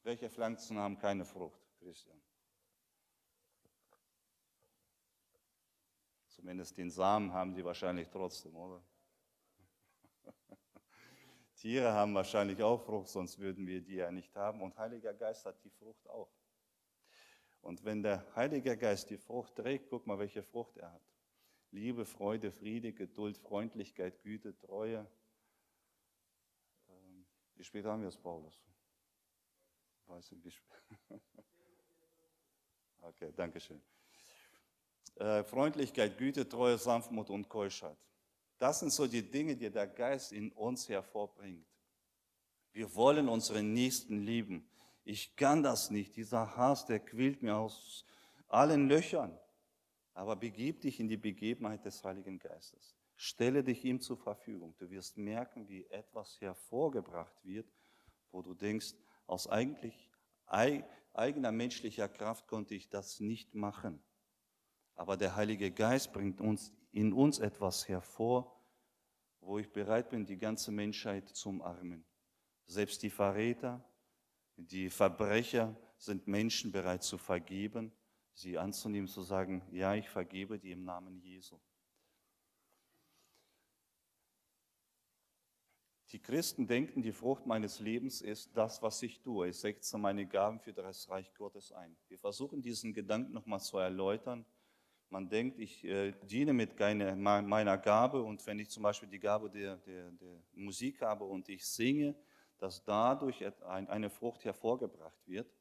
Welche 0.03 0.29
Pflanzen 0.29 0.77
haben 0.77 0.99
keine 0.99 1.25
Frucht, 1.25 1.59
Christian? 1.79 2.21
Zumindest 6.27 6.77
den 6.77 6.91
Samen 6.91 7.33
haben 7.33 7.55
sie 7.55 7.65
wahrscheinlich 7.65 8.09
trotzdem, 8.09 8.55
oder? 8.55 8.83
Tiere 11.59 11.91
haben 11.91 12.15
wahrscheinlich 12.15 12.63
auch 12.63 12.81
Frucht, 12.81 13.09
sonst 13.09 13.37
würden 13.37 13.67
wir 13.67 13.81
die 13.81 13.95
ja 13.95 14.09
nicht 14.11 14.33
haben. 14.33 14.61
Und 14.61 14.77
Heiliger 14.77 15.13
Geist 15.13 15.45
hat 15.45 15.61
die 15.65 15.69
Frucht 15.69 16.07
auch. 16.07 16.31
Und 17.61 17.83
wenn 17.83 18.01
der 18.01 18.25
Heilige 18.33 18.77
Geist 18.77 19.09
die 19.09 19.17
Frucht 19.17 19.55
trägt, 19.55 19.89
guck 19.89 20.07
mal, 20.07 20.17
welche 20.17 20.41
Frucht 20.41 20.77
er 20.77 20.93
hat. 20.93 21.01
Liebe, 21.71 22.05
Freude, 22.05 22.53
Friede, 22.53 22.93
Geduld, 22.93 23.37
Freundlichkeit, 23.37 24.21
Güte, 24.21 24.57
Treue. 24.57 25.05
Ähm, 26.87 27.25
wie 27.55 27.63
spät 27.65 27.85
haben 27.85 28.01
wir 28.01 28.07
es, 28.09 28.17
Paulus? 28.17 28.63
Weiß 30.07 30.31
ich 30.31 30.43
nicht. 30.43 30.63
Okay, 33.01 33.31
danke 33.33 33.61
schön. 33.61 33.81
Äh, 35.15 35.41
Freundlichkeit, 35.45 36.17
Güte, 36.17 36.47
Treue, 36.47 36.77
Sanftmut 36.77 37.29
und 37.29 37.47
Keuschheit. 37.47 37.97
Das 38.59 38.79
sind 38.81 38.91
so 38.91 39.07
die 39.07 39.23
Dinge, 39.23 39.55
die 39.55 39.69
der 39.69 39.87
Geist 39.87 40.31
in 40.33 40.51
uns 40.51 40.87
hervorbringt. 40.89 41.65
Wir 42.73 42.93
wollen 42.93 43.27
unseren 43.29 43.73
Nächsten 43.73 44.19
lieben. 44.19 44.69
Ich 45.05 45.35
kann 45.35 45.63
das 45.63 45.89
nicht. 45.89 46.15
Dieser 46.15 46.55
Hass, 46.55 46.85
der 46.85 46.99
quillt 46.99 47.41
mir 47.41 47.55
aus 47.55 48.05
allen 48.47 48.87
Löchern. 48.87 49.37
Aber 50.13 50.35
begib 50.35 50.81
dich 50.81 50.99
in 50.99 51.07
die 51.07 51.17
Begebenheit 51.17 51.85
des 51.85 52.03
Heiligen 52.03 52.37
Geistes. 52.37 52.95
Stelle 53.15 53.63
dich 53.63 53.85
ihm 53.85 54.01
zur 54.01 54.17
Verfügung. 54.17 54.75
Du 54.77 54.89
wirst 54.89 55.17
merken, 55.17 55.67
wie 55.69 55.85
etwas 55.85 56.39
hervorgebracht 56.41 57.35
wird, 57.43 57.67
wo 58.31 58.41
du 58.41 58.53
denkst, 58.53 58.93
aus 59.25 59.47
eigentlich 59.47 60.09
eigener 60.45 61.51
menschlicher 61.51 62.09
Kraft 62.09 62.47
konnte 62.47 62.75
ich 62.75 62.89
das 62.89 63.19
nicht 63.19 63.55
machen. 63.55 64.03
Aber 64.95 65.15
der 65.15 65.35
Heilige 65.35 65.71
Geist 65.71 66.11
bringt 66.11 66.41
uns 66.41 66.73
in 66.91 67.13
uns 67.13 67.39
etwas 67.39 67.87
hervor, 67.87 68.55
wo 69.41 69.59
ich 69.59 69.71
bereit 69.71 70.09
bin, 70.09 70.25
die 70.25 70.37
ganze 70.37 70.71
Menschheit 70.71 71.29
zu 71.29 71.49
umarmen. 71.49 72.05
Selbst 72.65 73.01
die 73.03 73.09
Verräter, 73.09 73.83
die 74.55 74.89
Verbrecher 74.89 75.75
sind 75.97 76.27
Menschen 76.27 76.71
bereit 76.71 77.03
zu 77.03 77.17
vergeben, 77.17 77.91
sie 78.33 78.57
anzunehmen, 78.57 79.07
zu 79.07 79.21
sagen, 79.21 79.61
ja, 79.71 79.95
ich 79.95 80.09
vergebe 80.09 80.59
dir 80.59 80.73
im 80.73 80.83
Namen 80.83 81.19
Jesu. 81.19 81.59
Die 86.11 86.19
Christen 86.19 86.65
denken, 86.65 87.03
die 87.03 87.11
Frucht 87.11 87.45
meines 87.45 87.79
Lebens 87.79 88.21
ist 88.21 88.57
das, 88.57 88.81
was 88.81 89.03
ich 89.03 89.19
tue. 89.19 89.49
Ich 89.49 89.59
setze 89.59 89.97
meine 89.97 90.25
Gaben 90.25 90.59
für 90.59 90.73
das 90.73 91.07
Reich 91.07 91.31
Gottes 91.35 91.71
ein. 91.71 91.95
Wir 92.07 92.17
versuchen 92.17 92.63
diesen 92.63 92.93
Gedanken 92.93 93.31
nochmal 93.33 93.59
zu 93.59 93.77
erläutern. 93.77 94.43
Man 95.11 95.27
denkt, 95.27 95.57
ich 95.57 95.83
äh, 95.85 96.13
diene 96.23 96.53
mit 96.53 96.77
keine, 96.77 97.15
meiner 97.15 97.77
Gabe 97.77 98.21
und 98.21 98.45
wenn 98.45 98.59
ich 98.59 98.69
zum 98.69 98.83
Beispiel 98.83 99.09
die 99.09 99.19
Gabe 99.19 99.49
der, 99.49 99.77
der, 99.77 100.11
der 100.11 100.43
Musik 100.53 101.01
habe 101.01 101.23
und 101.23 101.49
ich 101.49 101.65
singe, 101.65 102.15
dass 102.59 102.83
dadurch 102.83 103.43
eine 103.63 104.09
Frucht 104.09 104.43
hervorgebracht 104.45 105.17
wird. 105.25 105.51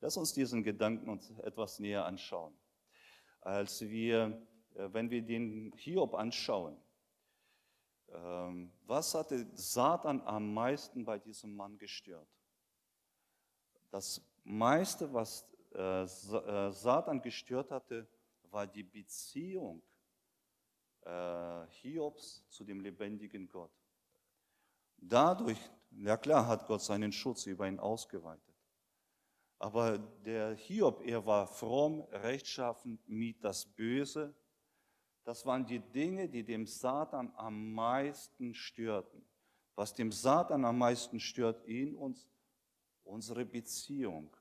Lass 0.00 0.16
uns 0.16 0.32
diesen 0.32 0.62
Gedanken 0.62 1.08
uns 1.08 1.30
etwas 1.40 1.80
näher 1.80 2.04
anschauen. 2.04 2.54
Als 3.40 3.80
wir, 3.80 4.46
äh, 4.74 4.88
wenn 4.92 5.10
wir 5.10 5.22
den 5.22 5.72
Hiob 5.76 6.14
anschauen, 6.14 6.76
ähm, 8.12 8.70
was 8.86 9.14
hatte 9.14 9.46
Satan 9.54 10.20
am 10.22 10.54
meisten 10.54 11.04
bei 11.04 11.18
diesem 11.18 11.56
Mann 11.56 11.76
gestört? 11.78 12.28
Das 13.90 14.20
meiste, 14.44 15.12
was 15.12 15.48
äh, 15.72 16.06
Satan 16.06 17.20
gestört 17.20 17.70
hatte, 17.70 18.06
war 18.54 18.66
die 18.68 18.84
Beziehung 18.84 19.82
äh, 21.02 21.66
Hiobs 21.82 22.44
zu 22.48 22.64
dem 22.64 22.80
lebendigen 22.80 23.48
Gott. 23.48 23.72
Dadurch, 24.96 25.58
ja 25.90 26.16
klar, 26.16 26.46
hat 26.46 26.66
Gott 26.66 26.80
seinen 26.80 27.12
Schutz 27.12 27.46
über 27.46 27.68
ihn 27.68 27.78
ausgeweitet. 27.78 28.54
Aber 29.58 29.98
der 29.98 30.54
Hiob, 30.54 31.02
er 31.04 31.24
war 31.26 31.46
fromm, 31.46 32.02
rechtschaffen, 32.10 32.98
mied 33.06 33.42
das 33.42 33.66
Böse. 33.66 34.34
Das 35.24 35.44
waren 35.44 35.66
die 35.66 35.80
Dinge, 35.80 36.28
die 36.28 36.44
dem 36.44 36.66
Satan 36.66 37.32
am 37.36 37.72
meisten 37.72 38.54
störten. 38.54 39.24
Was 39.74 39.94
dem 39.94 40.12
Satan 40.12 40.64
am 40.64 40.78
meisten 40.78 41.18
stört 41.18 41.66
in 41.66 41.94
uns, 41.96 42.28
unsere 43.02 43.44
Beziehung, 43.44 44.34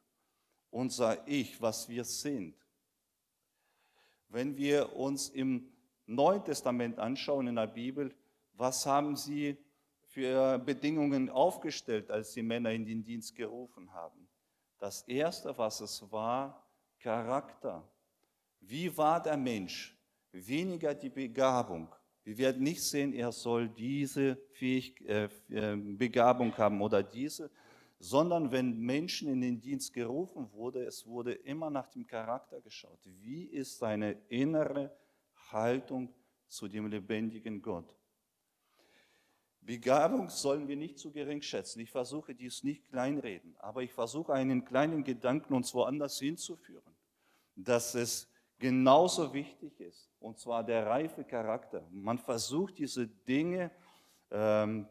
unser 0.69 1.28
Ich, 1.28 1.60
was 1.62 1.89
wir 1.89 2.04
sind. 2.04 2.62
Wenn 4.34 4.58
wir 4.58 4.96
uns 4.96 5.30
im 5.30 5.69
Neuen 6.08 6.43
Testament 6.43 6.98
anschauen 6.98 7.46
in 7.46 7.56
der 7.56 7.67
Bibel, 7.67 8.12
was 8.54 8.84
haben 8.84 9.15
sie 9.15 9.56
für 10.08 10.58
Bedingungen 10.58 11.30
aufgestellt, 11.30 12.10
als 12.10 12.34
sie 12.34 12.41
Männer 12.41 12.72
in 12.72 12.84
den 12.84 13.04
Dienst 13.04 13.36
gerufen 13.36 13.93
haben? 13.93 14.28
Das 14.80 15.04
Erste, 15.04 15.56
was 15.56 15.82
es 15.82 16.12
war, 16.12 16.67
Charakter. 17.00 17.88
Wie 18.60 18.98
war 18.98 19.22
der 19.22 19.38
Mensch? 19.38 19.96
Weniger 20.32 20.96
die 20.96 21.12
Begabung. 21.12 21.93
Wir 22.24 22.36
werden 22.39 22.63
nicht 22.63 22.82
sehen, 22.82 23.13
er 23.13 23.32
soll 23.32 23.69
diese 23.69 24.36
äh, 24.60 25.30
äh 25.50 25.76
Begabung 25.76 26.58
haben 26.58 26.82
oder 26.82 27.04
diese, 27.04 27.52
sondern 28.04 28.52
wenn 28.52 28.78
Menschen 28.80 29.30
in 29.30 29.39
den 29.39 29.62
Dienst 29.62 29.94
gerufen 29.94 30.52
wurde, 30.52 30.84
es 30.84 31.08
wurde 31.08 31.32
immer 31.32 31.70
nach 31.70 31.88
dem 31.88 32.06
Charakter 32.06 32.60
geschaut. 32.60 33.00
Wie 33.06 33.46
ist 33.46 33.78
seine 33.78 34.18
innere 34.28 34.94
Haltung 35.52 36.13
zu 36.50 36.68
dem 36.68 36.88
lebendigen 36.88 37.62
Gott? 37.62 37.96
Begabung 39.62 40.28
sollen 40.28 40.68
wir 40.68 40.76
nicht 40.76 41.00
zu 41.00 41.13
gering 41.13 41.42
schätzen. 41.42 41.80
Ich 41.80 41.92
versuche 41.92 42.36
dies 42.36 42.62
nicht 42.66 42.89
kleinreden, 42.89 43.56
aber 43.60 43.84
ich 43.84 43.94
versuche 43.94 44.34
einen 44.34 44.66
kleinen 44.66 45.06
Gedanken 45.06 45.54
uns 45.54 45.74
woanders 45.74 46.20
hinzuführen, 46.20 46.94
dass 47.56 47.96
es 47.96 48.30
genauso 48.60 49.34
wichtig 49.34 49.80
ist, 49.80 50.12
und 50.20 50.38
zwar 50.38 50.66
der 50.66 50.88
reife 50.88 51.24
Charakter. 51.24 51.88
Man 51.89 52.18
versucht 52.18 52.80
diese 52.80 53.08
Dinge 53.08 53.72
ähm, 54.30 54.89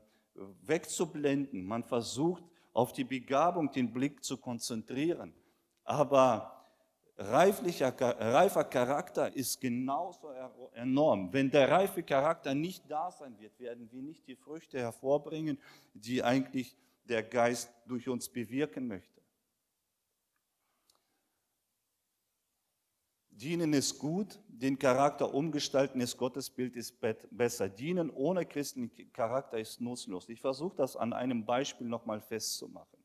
wegzublenden. 0.62 1.62
Man 1.62 1.84
versucht 1.84 2.42
auf 2.72 2.92
die 2.92 3.04
Begabung 3.04 3.70
den 3.70 3.92
Blick 3.92 4.24
zu 4.24 4.36
konzentrieren. 4.36 5.34
Aber 5.84 6.66
reiflicher, 7.16 7.94
reifer 7.98 8.64
Charakter 8.64 9.34
ist 9.34 9.60
genauso 9.60 10.30
enorm. 10.74 11.32
Wenn 11.32 11.50
der 11.50 11.70
reife 11.70 12.02
Charakter 12.02 12.54
nicht 12.54 12.90
da 12.90 13.10
sein 13.10 13.38
wird, 13.38 13.58
werden 13.58 13.90
wir 13.90 14.02
nicht 14.02 14.26
die 14.26 14.36
Früchte 14.36 14.78
hervorbringen, 14.78 15.58
die 15.94 16.22
eigentlich 16.22 16.76
der 17.04 17.22
Geist 17.22 17.72
durch 17.86 18.08
uns 18.08 18.28
bewirken 18.28 18.86
möchte. 18.86 19.21
Dienen 23.42 23.72
ist 23.72 23.98
gut, 23.98 24.38
den 24.46 24.78
Charakter 24.78 25.34
umgestalten 25.34 26.00
ist 26.00 26.16
Gottesbild 26.16 26.76
ist 26.76 26.96
besser. 27.32 27.68
Dienen 27.68 28.08
ohne 28.08 28.46
christlichen 28.46 29.12
Charakter 29.12 29.58
ist 29.58 29.80
nutzlos. 29.80 30.28
Ich 30.28 30.40
versuche 30.40 30.76
das 30.76 30.96
an 30.96 31.12
einem 31.12 31.44
Beispiel 31.44 31.88
nochmal 31.88 32.20
festzumachen. 32.20 33.00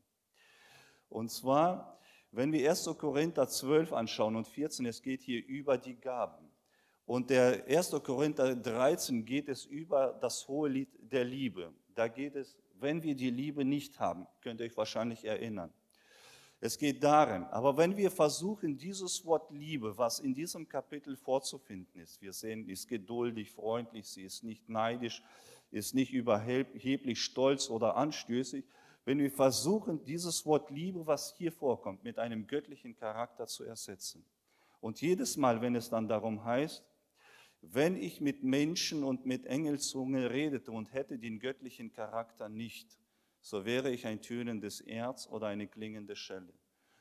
Und 1.10 1.32
zwar, 1.32 1.98
wenn 2.32 2.52
wir 2.52 2.70
1. 2.70 2.86
Korinther 3.00 3.48
12 3.48 3.92
anschauen 3.94 4.36
und 4.36 4.48
14, 4.48 4.86
es 4.86 5.02
geht 5.02 5.24
hier 5.24 5.44
über 5.44 5.76
die 5.80 5.96
Gaben. 5.96 6.52
Und 7.08 7.32
der 7.32 7.66
1. 7.66 7.92
Korinther 8.04 8.56
13 8.56 9.26
geht 9.26 9.50
es 9.50 9.66
über 9.66 10.20
das 10.22 10.48
hohe 10.48 10.70
Lied 10.70 10.90
der 11.00 11.24
Liebe. 11.24 11.74
Da 11.96 12.08
geht 12.08 12.36
es, 12.36 12.56
wenn 12.76 13.02
wir 13.02 13.16
die 13.16 13.32
Liebe 13.32 13.66
nicht 13.66 14.00
haben, 14.00 14.28
könnt 14.42 14.60
ihr 14.60 14.68
euch 14.68 14.78
wahrscheinlich 14.78 15.26
erinnern. 15.26 15.74
Es 16.60 16.78
geht 16.78 17.04
darin. 17.04 17.44
Aber 17.46 17.78
wenn 17.78 17.96
wir 17.96 18.10
versuchen, 18.10 18.78
dieses 18.78 19.24
Wort 19.26 19.52
Liebe, 19.52 19.98
was 19.98 20.20
in 20.20 20.34
diesem 20.34 20.68
Kapitel 20.68 21.16
vorzufinden 21.16 22.02
ist, 22.02 22.22
wir 22.22 22.34
sehen, 22.34 22.66
sie 22.66 22.72
ist 22.72 22.88
geduldig, 22.88 23.52
freundlich, 23.52 24.08
sie 24.08 24.24
ist 24.24 24.44
nicht 24.44 24.68
neidisch, 24.68 25.22
ist 25.70 25.94
nicht 25.94 26.14
überheblich 26.14 27.22
stolz 27.22 27.70
oder 27.70 27.96
anstößig. 27.96 28.66
Wenn 29.06 29.20
wir 29.20 29.32
versuchen, 29.32 30.04
dieses 30.04 30.46
Wort 30.46 30.72
Liebe, 30.72 31.06
was 31.06 31.34
hier 31.38 31.52
vorkommt, 31.52 32.04
mit 32.04 32.18
einem 32.18 32.48
göttlichen 32.48 32.96
Charakter 32.96 33.48
zu 33.48 33.64
ersetzen. 33.64 34.26
Und 34.82 35.00
jedes 35.02 35.38
Mal, 35.38 35.62
wenn 35.62 35.76
es 35.76 35.90
dann 35.90 36.08
darum 36.08 36.44
heißt, 36.44 36.84
wenn 37.62 37.96
ich 37.96 38.22
mit 38.22 38.44
Menschen 38.44 39.04
und 39.04 39.26
mit 39.26 39.46
Engelzunge 39.46 40.30
redete 40.30 40.72
und 40.72 40.94
hätte 40.94 41.18
den 41.18 41.40
göttlichen 41.40 41.92
Charakter 41.92 42.50
nicht, 42.50 42.98
so 43.50 43.64
wäre 43.64 43.90
ich 43.92 44.06
ein 44.06 44.22
tönendes 44.22 44.82
Erz 44.82 45.26
oder 45.32 45.48
eine 45.48 45.68
klingende 45.68 46.18
Schelle. 46.18 46.52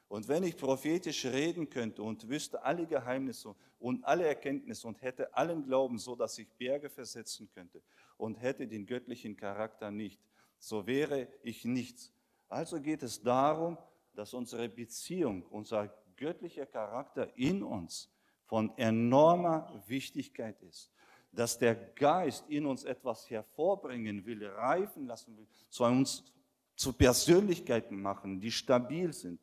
Und 0.06 0.28
wenn 0.28 0.44
ich 0.44 0.56
prophetisch 0.56 1.24
reden 1.24 1.68
könnte 1.68 2.04
und 2.04 2.28
wüsste 2.28 2.62
alle 2.62 2.87
Geheimnisse 2.87 3.56
und 3.80 4.04
alle 4.04 4.26
Erkenntnisse 4.26 4.87
und 4.87 5.02
hätte 5.02 5.35
allen 5.35 5.64
Glauben, 5.64 5.98
so 5.98 6.14
dass 6.14 6.38
ich 6.38 6.48
Berge 6.52 6.88
versetzen 6.88 7.50
könnte 7.52 7.83
und 8.16 8.37
hätte 8.37 8.68
den 8.68 8.87
göttlichen 8.87 9.37
Charakter 9.37 9.90
nicht, 9.90 10.21
so 10.60 10.87
wäre 10.87 11.27
ich 11.42 11.64
nichts. 11.64 12.12
Also 12.48 12.81
geht 12.81 13.02
es 13.02 13.21
darum, 13.21 13.77
dass 14.14 14.33
unsere 14.33 14.68
Beziehung, 14.68 15.42
unser 15.50 15.92
göttlicher 16.14 16.66
Charakter 16.66 17.37
in 17.37 17.64
uns 17.64 18.08
von 18.44 18.73
enormer 18.79 19.83
Wichtigkeit 19.88 20.62
ist 20.62 20.92
dass 21.33 21.58
der 21.58 21.75
Geist 21.75 22.48
in 22.48 22.64
uns 22.64 22.85
etwas 22.85 23.29
hervorbringen 23.29 24.25
will, 24.25 24.46
reifen 24.46 25.06
lassen 25.06 25.37
will, 25.37 25.46
zu 25.68 25.85
uns 25.85 26.25
zu 26.77 26.92
Persönlichkeiten 26.92 28.00
machen, 28.00 28.38
die 28.38 28.52
stabil 28.52 29.12
sind. 29.12 29.40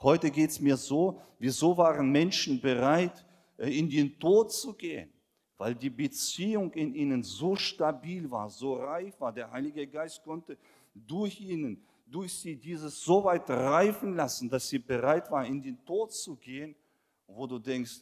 Heute 0.00 0.30
geht 0.30 0.50
es 0.50 0.60
mir 0.60 0.76
so, 0.76 1.20
wieso 1.38 1.76
waren 1.76 2.10
Menschen 2.10 2.60
bereit, 2.60 3.24
äh, 3.58 3.76
in 3.76 3.90
den 3.90 4.18
Tod 4.18 4.50
zu 4.52 4.72
gehen? 4.72 5.10
Weil 5.58 5.74
die 5.74 5.90
Beziehung 5.90 6.72
in 6.72 6.94
ihnen 6.94 7.22
so 7.22 7.54
stabil 7.54 8.30
war, 8.30 8.48
so 8.48 8.74
reif 8.76 9.20
war. 9.20 9.32
Der 9.32 9.50
Heilige 9.50 9.86
Geist 9.86 10.22
konnte 10.22 10.56
durch 10.94 11.38
ihnen, 11.40 11.84
durch 12.06 12.32
sie 12.32 12.56
dieses 12.56 13.02
so 13.02 13.24
weit 13.24 13.50
reifen 13.50 14.14
lassen, 14.14 14.48
dass 14.48 14.68
sie 14.68 14.78
bereit 14.78 15.30
waren, 15.30 15.46
in 15.46 15.60
den 15.60 15.84
Tod 15.84 16.12
zu 16.12 16.36
gehen, 16.36 16.74
wo 17.26 17.46
du 17.46 17.58
denkst, 17.58 18.00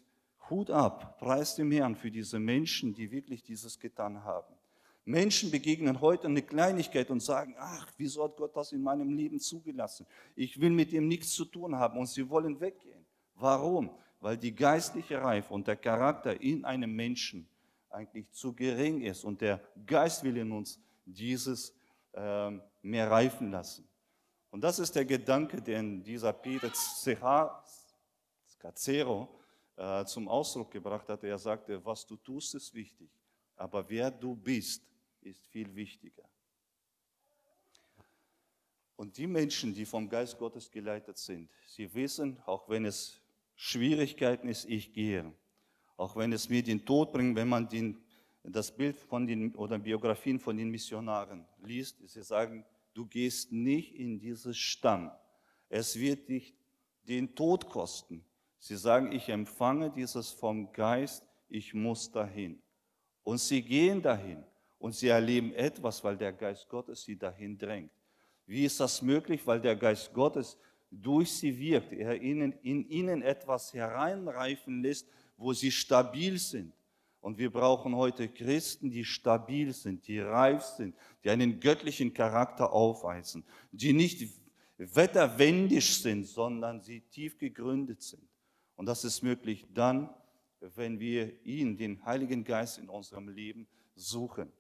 Hut 0.51 0.71
ab, 0.71 1.19
preis 1.19 1.57
dem 1.57 1.71
Herrn 1.73 1.97
für 1.97 2.11
diese 2.11 2.39
Menschen, 2.39 2.95
die 2.95 3.11
wirklich 3.11 3.43
dieses 3.43 3.79
getan 3.79 4.23
haben. 4.25 4.58
Menschen 5.09 5.51
begegnen 5.51 6.03
heute 6.03 6.27
eine 6.27 6.43
Kleinigkeit 6.43 7.11
und 7.11 7.21
sagen, 7.21 7.55
ach, 7.59 7.91
wieso 7.97 8.25
hat 8.25 8.37
Gott 8.37 8.55
das 8.55 8.73
in 8.73 8.83
meinem 8.83 9.09
Leben 9.09 9.41
zugelassen? 9.41 10.07
Ich 10.37 10.61
will 10.61 10.69
mit 10.69 10.93
ihm 10.93 11.09
nichts 11.09 11.33
zu 11.33 11.47
tun 11.47 11.75
haben 11.75 11.99
und 11.99 12.07
sie 12.07 12.29
wollen 12.29 12.61
weggehen. 12.61 13.07
Warum? 13.35 13.91
Weil 14.21 14.37
die 14.37 14.55
geistliche 14.55 15.23
Reife 15.23 15.55
und 15.55 15.67
der 15.67 15.77
Charakter 15.77 16.39
in 16.39 16.63
einem 16.67 16.95
Menschen 16.95 17.49
eigentlich 17.89 18.31
zu 18.33 18.53
gering 18.53 19.01
ist 19.01 19.25
und 19.25 19.41
der 19.41 19.63
Geist 19.87 20.23
will 20.25 20.37
in 20.37 20.53
uns 20.53 20.79
dieses 21.07 21.75
äh, 22.13 22.51
mehr 22.83 23.11
reifen 23.11 23.51
lassen. 23.51 23.89
Und 24.51 24.63
das 24.63 24.79
ist 24.79 24.95
der 24.95 25.07
Gedanke, 25.07 25.63
den 25.63 26.03
dieser 26.03 26.35
Peter 26.35 26.71
Scacero 28.47 29.27
äh, 29.75 30.05
zum 30.05 30.29
Ausdruck 30.29 30.71
gebracht 30.71 31.09
hat. 31.09 31.25
Er 31.25 31.39
sagte, 31.39 31.83
was 31.83 32.05
du 32.05 32.17
tust, 32.17 32.55
ist 32.55 32.75
wichtig, 32.75 33.09
aber 33.57 33.89
wer 33.89 34.11
du 34.11 34.37
bist, 34.37 34.88
ist 35.23 35.47
viel 35.47 35.75
wichtiger. 35.75 36.29
Und 38.97 39.17
die 39.17 39.29
Menschen, 39.29 39.75
die 39.75 39.87
vom 39.87 40.09
Geist 40.09 40.37
Gottes 40.39 40.71
geleitet 40.71 41.19
sind, 41.19 41.49
sie 41.67 41.93
wissen, 41.95 42.37
auch 42.47 42.69
wenn 42.69 42.85
es 42.85 43.21
Schwierigkeiten 43.55 44.49
ist, 44.49 44.65
ich 44.65 44.93
gehe. 44.93 45.33
Auch 45.97 46.17
wenn 46.17 46.33
es 46.33 46.49
mir 46.49 46.63
den 46.63 46.85
Tod 46.85 47.13
bringt, 47.13 47.37
wenn 47.37 47.49
man 47.49 47.69
den, 47.69 48.03
das 48.43 48.75
Bild 48.77 48.99
von 48.99 49.27
den 49.27 49.55
oder 49.55 49.79
Biografien 49.79 50.41
von 50.41 50.57
den 50.57 50.71
Missionaren 50.71 51.47
liest, 51.63 51.97
sie 52.09 52.23
sagen, 52.23 52.65
du 52.93 53.07
gehst 53.07 53.53
nicht 53.53 53.95
in 53.95 54.19
dieses 54.19 54.57
Stamm. 54.59 55.13
Es 55.69 55.97
wird 55.97 56.29
dich 56.29 56.57
den 57.05 57.35
Tod 57.37 57.69
kosten. 57.69 58.25
Sie 58.59 58.77
sagen, 58.77 59.13
ich 59.13 59.29
empfange 59.29 59.91
dieses 59.91 60.31
vom 60.31 60.73
Geist, 60.73 61.25
ich 61.49 61.73
muss 61.73 62.11
dahin. 62.11 62.61
Und 63.23 63.39
sie 63.39 63.63
gehen 63.63 64.03
dahin 64.03 64.45
und 64.79 64.95
sie 64.95 65.09
erleben 65.09 65.53
etwas, 65.55 66.03
weil 66.05 66.17
der 66.17 66.33
Geist 66.33 66.69
Gottes 66.69 67.03
sie 67.03 67.17
dahin 67.17 67.59
drängt. 67.59 67.91
Wie 68.47 68.65
ist 68.65 68.81
das 68.81 69.03
möglich? 69.03 69.47
Weil 69.47 69.61
der 69.61 69.77
Geist 69.77 70.13
Gottes 70.13 70.57
durch 70.91 71.31
sie 71.33 71.59
wirkt, 71.59 71.93
er 71.93 72.21
ihnen, 72.21 72.53
in 72.63 72.89
ihnen 72.89 73.23
etwas 73.23 73.75
hereinreifen 73.75 74.83
lässt, 74.83 75.07
wo 75.37 75.53
sie 75.53 75.71
stabil 75.71 76.39
sind. 76.39 76.73
Und 77.21 77.37
wir 77.37 77.51
brauchen 77.51 77.97
heute 77.97 78.29
Christen, 78.29 78.91
die 78.91 79.05
stabil 79.05 79.73
sind, 79.73 80.07
die 80.07 80.21
reif 80.21 80.63
sind, 80.63 80.95
die 81.25 81.31
einen 81.31 81.61
göttlichen 81.61 82.15
Charakter 82.15 82.73
aufweisen, 82.73 83.45
die 83.73 83.93
nicht 83.93 84.33
wetterwendisch 84.79 86.01
sind, 86.01 86.25
sondern 86.25 86.81
sie 86.81 87.01
tief 87.01 87.37
gegründet 87.37 88.03
sind. 88.03 88.23
Und 88.77 88.87
das 88.87 89.05
ist 89.05 89.23
möglich 89.23 89.67
dann, 89.75 90.09
wenn 90.61 91.01
wir 91.01 91.45
ihn, 91.45 91.77
den 91.77 92.05
Heiligen 92.05 92.45
Geist 92.45 92.79
in 92.79 92.89
unserem 92.89 93.29
Leben 93.29 93.67
suchen. 93.95 94.53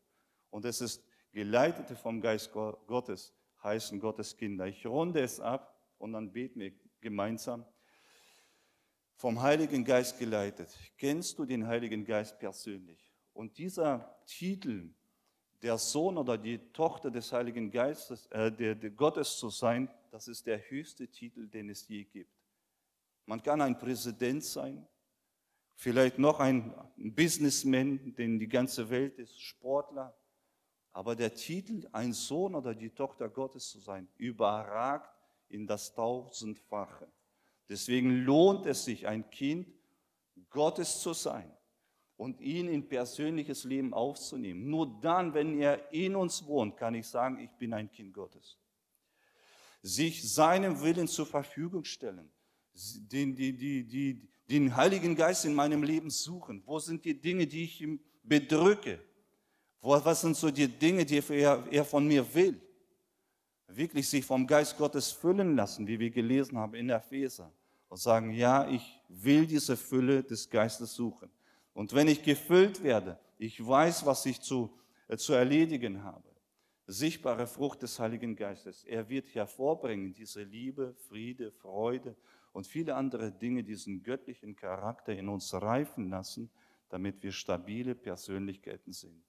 Und 0.50 0.64
es 0.64 0.80
ist 0.80 1.04
Geleitete 1.32 1.94
vom 1.94 2.20
Geist 2.20 2.52
Gottes, 2.52 3.34
heißen 3.62 4.00
Gottes 4.00 4.36
Kinder. 4.36 4.66
Ich 4.66 4.86
runde 4.86 5.20
es 5.20 5.40
ab 5.40 5.78
und 5.98 6.12
dann 6.12 6.32
beten 6.32 6.60
wir 6.60 6.72
gemeinsam 7.00 7.64
vom 9.14 9.42
Heiligen 9.42 9.84
Geist 9.84 10.18
geleitet. 10.18 10.76
Kennst 10.96 11.38
du 11.38 11.44
den 11.44 11.66
Heiligen 11.66 12.04
Geist 12.04 12.38
persönlich? 12.38 13.12
Und 13.32 13.58
dieser 13.58 14.16
Titel, 14.26 14.94
der 15.62 15.76
Sohn 15.76 16.16
oder 16.16 16.38
die 16.38 16.58
Tochter 16.72 17.10
des 17.10 17.32
Heiligen 17.32 17.70
Geistes, 17.70 18.26
äh, 18.28 18.50
der, 18.50 18.74
der 18.74 18.90
Gottes 18.90 19.36
zu 19.36 19.50
sein, 19.50 19.90
das 20.10 20.28
ist 20.28 20.46
der 20.46 20.58
höchste 20.70 21.08
Titel, 21.08 21.48
den 21.48 21.68
es 21.68 21.86
je 21.88 22.04
gibt. 22.04 22.32
Man 23.26 23.42
kann 23.42 23.60
ein 23.60 23.78
Präsident 23.78 24.44
sein, 24.44 24.86
vielleicht 25.74 26.18
noch 26.18 26.40
ein 26.40 26.72
Businessman, 26.96 28.14
den 28.14 28.38
die 28.38 28.48
ganze 28.48 28.88
Welt 28.88 29.18
ist, 29.18 29.40
Sportler. 29.40 30.16
Aber 30.98 31.14
der 31.14 31.32
Titel, 31.32 31.88
ein 31.92 32.12
Sohn 32.12 32.56
oder 32.56 32.74
die 32.74 32.90
Tochter 32.90 33.28
Gottes 33.28 33.70
zu 33.70 33.78
sein, 33.78 34.08
überragt 34.16 35.16
in 35.48 35.64
das 35.64 35.94
Tausendfache. 35.94 37.06
Deswegen 37.68 38.24
lohnt 38.24 38.66
es 38.66 38.84
sich, 38.84 39.06
ein 39.06 39.30
Kind 39.30 39.68
Gottes 40.50 41.00
zu 41.00 41.12
sein 41.12 41.56
und 42.16 42.40
ihn 42.40 42.66
in 42.68 42.88
persönliches 42.88 43.62
Leben 43.62 43.94
aufzunehmen. 43.94 44.68
Nur 44.68 44.98
dann, 45.00 45.34
wenn 45.34 45.60
er 45.60 45.92
in 45.92 46.16
uns 46.16 46.44
wohnt, 46.44 46.76
kann 46.76 46.96
ich 46.96 47.06
sagen, 47.06 47.38
ich 47.38 47.52
bin 47.52 47.74
ein 47.74 47.88
Kind 47.92 48.12
Gottes. 48.12 48.58
Sich 49.82 50.28
seinem 50.28 50.82
Willen 50.82 51.06
zur 51.06 51.26
Verfügung 51.26 51.84
stellen, 51.84 52.28
den, 52.74 53.36
die, 53.36 53.56
die, 53.56 53.84
die, 53.84 54.28
den 54.50 54.74
Heiligen 54.74 55.14
Geist 55.14 55.44
in 55.44 55.54
meinem 55.54 55.84
Leben 55.84 56.10
suchen. 56.10 56.64
Wo 56.66 56.80
sind 56.80 57.04
die 57.04 57.20
Dinge, 57.20 57.46
die 57.46 57.62
ich 57.62 57.82
ihm 57.82 58.00
bedrücke? 58.24 58.98
Was 59.80 60.20
sind 60.20 60.36
so 60.36 60.50
die 60.50 60.68
Dinge, 60.68 61.04
die 61.04 61.22
er, 61.30 61.64
er 61.70 61.84
von 61.84 62.06
mir 62.06 62.34
will? 62.34 62.60
Wirklich 63.68 64.08
sich 64.08 64.24
vom 64.24 64.46
Geist 64.46 64.76
Gottes 64.76 65.10
füllen 65.10 65.54
lassen, 65.54 65.86
wie 65.86 65.98
wir 65.98 66.10
gelesen 66.10 66.58
haben 66.58 66.74
in 66.74 66.88
der 66.88 66.96
Epheser 66.98 67.52
und 67.88 67.98
sagen, 67.98 68.32
ja, 68.32 68.68
ich 68.68 69.00
will 69.08 69.46
diese 69.46 69.76
Fülle 69.76 70.22
des 70.22 70.48
Geistes 70.48 70.94
suchen. 70.94 71.30
Und 71.74 71.94
wenn 71.94 72.08
ich 72.08 72.22
gefüllt 72.22 72.82
werde, 72.82 73.18
ich 73.38 73.64
weiß, 73.64 74.04
was 74.04 74.26
ich 74.26 74.40
zu, 74.40 74.70
äh, 75.06 75.16
zu 75.16 75.32
erledigen 75.32 76.02
habe. 76.02 76.28
Sichtbare 76.86 77.46
Frucht 77.46 77.82
des 77.82 77.98
Heiligen 78.00 78.34
Geistes. 78.34 78.82
Er 78.84 79.08
wird 79.08 79.34
hervorbringen 79.34 80.14
diese 80.14 80.42
Liebe, 80.42 80.94
Friede, 81.08 81.52
Freude 81.52 82.16
und 82.52 82.66
viele 82.66 82.94
andere 82.94 83.30
Dinge, 83.30 83.62
diesen 83.62 84.02
göttlichen 84.02 84.56
Charakter 84.56 85.12
in 85.14 85.28
uns 85.28 85.52
reifen 85.52 86.08
lassen, 86.08 86.50
damit 86.88 87.22
wir 87.22 87.30
stabile 87.30 87.94
Persönlichkeiten 87.94 88.92
sind. 88.92 89.22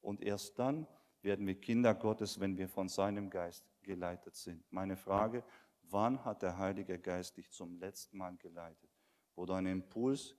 Und 0.00 0.22
erst 0.22 0.58
dann 0.58 0.86
werden 1.22 1.46
wir 1.46 1.60
Kinder 1.60 1.94
Gottes, 1.94 2.40
wenn 2.40 2.56
wir 2.56 2.68
von 2.68 2.88
seinem 2.88 3.30
Geist 3.30 3.64
geleitet 3.82 4.36
sind. 4.36 4.64
Meine 4.70 4.96
Frage, 4.96 5.44
Wann 5.90 6.22
hat 6.22 6.42
der 6.42 6.58
Heilige 6.58 6.98
Geist 6.98 7.38
dich 7.38 7.50
zum 7.50 7.78
letzten 7.78 8.18
Mal 8.18 8.36
geleitet? 8.36 8.90
Wo 9.34 9.46
du 9.46 9.54
einen 9.54 9.80
Impuls 9.80 10.34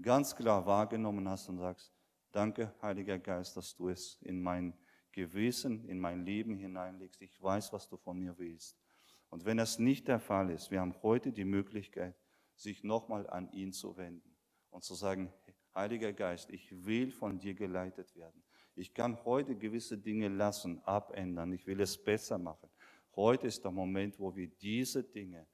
ganz 0.00 0.36
klar 0.36 0.66
wahrgenommen 0.66 1.26
hast 1.28 1.48
und 1.48 1.58
sagst, 1.58 1.92
danke 2.32 2.74
Heiliger 2.82 3.18
Geist, 3.18 3.56
dass 3.56 3.74
du 3.74 3.88
es 3.88 4.18
in 4.20 4.42
mein 4.42 4.74
Gewissen, 5.12 5.86
in 5.86 5.98
mein 5.98 6.24
Leben 6.24 6.56
hineinlegst. 6.56 7.22
Ich 7.22 7.42
weiß, 7.42 7.72
was 7.72 7.88
du 7.88 7.96
von 7.96 8.18
mir 8.18 8.36
willst. 8.38 8.76
Und 9.30 9.44
wenn 9.46 9.56
das 9.56 9.78
nicht 9.78 10.06
der 10.06 10.20
Fall 10.20 10.50
ist, 10.50 10.70
wir 10.70 10.80
haben 10.80 10.94
heute 11.02 11.32
die 11.32 11.44
Möglichkeit, 11.44 12.14
sich 12.54 12.84
nochmal 12.84 13.28
an 13.30 13.50
ihn 13.52 13.72
zu 13.72 13.96
wenden 13.96 14.36
und 14.68 14.84
zu 14.84 14.94
sagen, 14.94 15.32
Heiliger 15.74 16.12
Geist, 16.12 16.50
ich 16.50 16.84
will 16.84 17.10
von 17.10 17.38
dir 17.38 17.54
geleitet 17.54 18.14
werden. 18.16 18.42
Ich 18.74 18.94
kann 18.94 19.24
heute 19.24 19.56
gewisse 19.56 19.98
Dinge 19.98 20.28
lassen, 20.28 20.80
abändern. 20.84 21.52
Ich 21.52 21.66
will 21.66 21.80
es 21.80 22.02
besser 22.02 22.38
machen. 22.38 22.70
Heute 23.16 23.46
ist 23.46 23.64
der 23.64 23.72
Moment, 23.72 24.18
wo 24.18 24.34
wir 24.34 24.48
diese 24.48 25.02
Dinge 25.02 25.46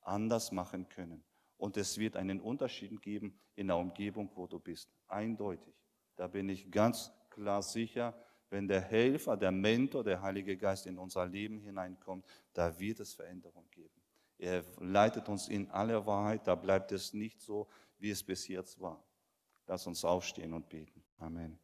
anders 0.00 0.50
machen 0.52 0.88
können. 0.88 1.22
Und 1.56 1.76
es 1.76 1.98
wird 1.98 2.16
einen 2.16 2.40
Unterschied 2.40 3.00
geben 3.02 3.38
in 3.54 3.68
der 3.68 3.76
Umgebung, 3.76 4.30
wo 4.34 4.46
du 4.46 4.58
bist. 4.58 4.90
Eindeutig. 5.06 5.74
Da 6.16 6.26
bin 6.26 6.48
ich 6.48 6.70
ganz 6.70 7.12
klar 7.30 7.62
sicher, 7.62 8.14
wenn 8.50 8.68
der 8.68 8.80
Helfer, 8.80 9.36
der 9.36 9.52
Mentor, 9.52 10.04
der 10.04 10.20
Heilige 10.20 10.56
Geist 10.56 10.86
in 10.86 10.98
unser 10.98 11.26
Leben 11.26 11.58
hineinkommt, 11.60 12.26
da 12.52 12.78
wird 12.78 13.00
es 13.00 13.14
Veränderung 13.14 13.66
geben. 13.70 14.02
Er 14.38 14.64
leitet 14.80 15.28
uns 15.28 15.48
in 15.48 15.70
alle 15.70 16.04
Wahrheit, 16.04 16.46
da 16.46 16.54
bleibt 16.54 16.92
es 16.92 17.14
nicht 17.14 17.40
so, 17.40 17.68
wie 17.98 18.10
es 18.10 18.22
bis 18.22 18.48
jetzt 18.48 18.80
war. 18.80 19.02
Lass 19.66 19.86
uns 19.86 20.04
aufstehen 20.04 20.52
und 20.52 20.68
beten. 20.68 21.02
Amen. 21.18 21.61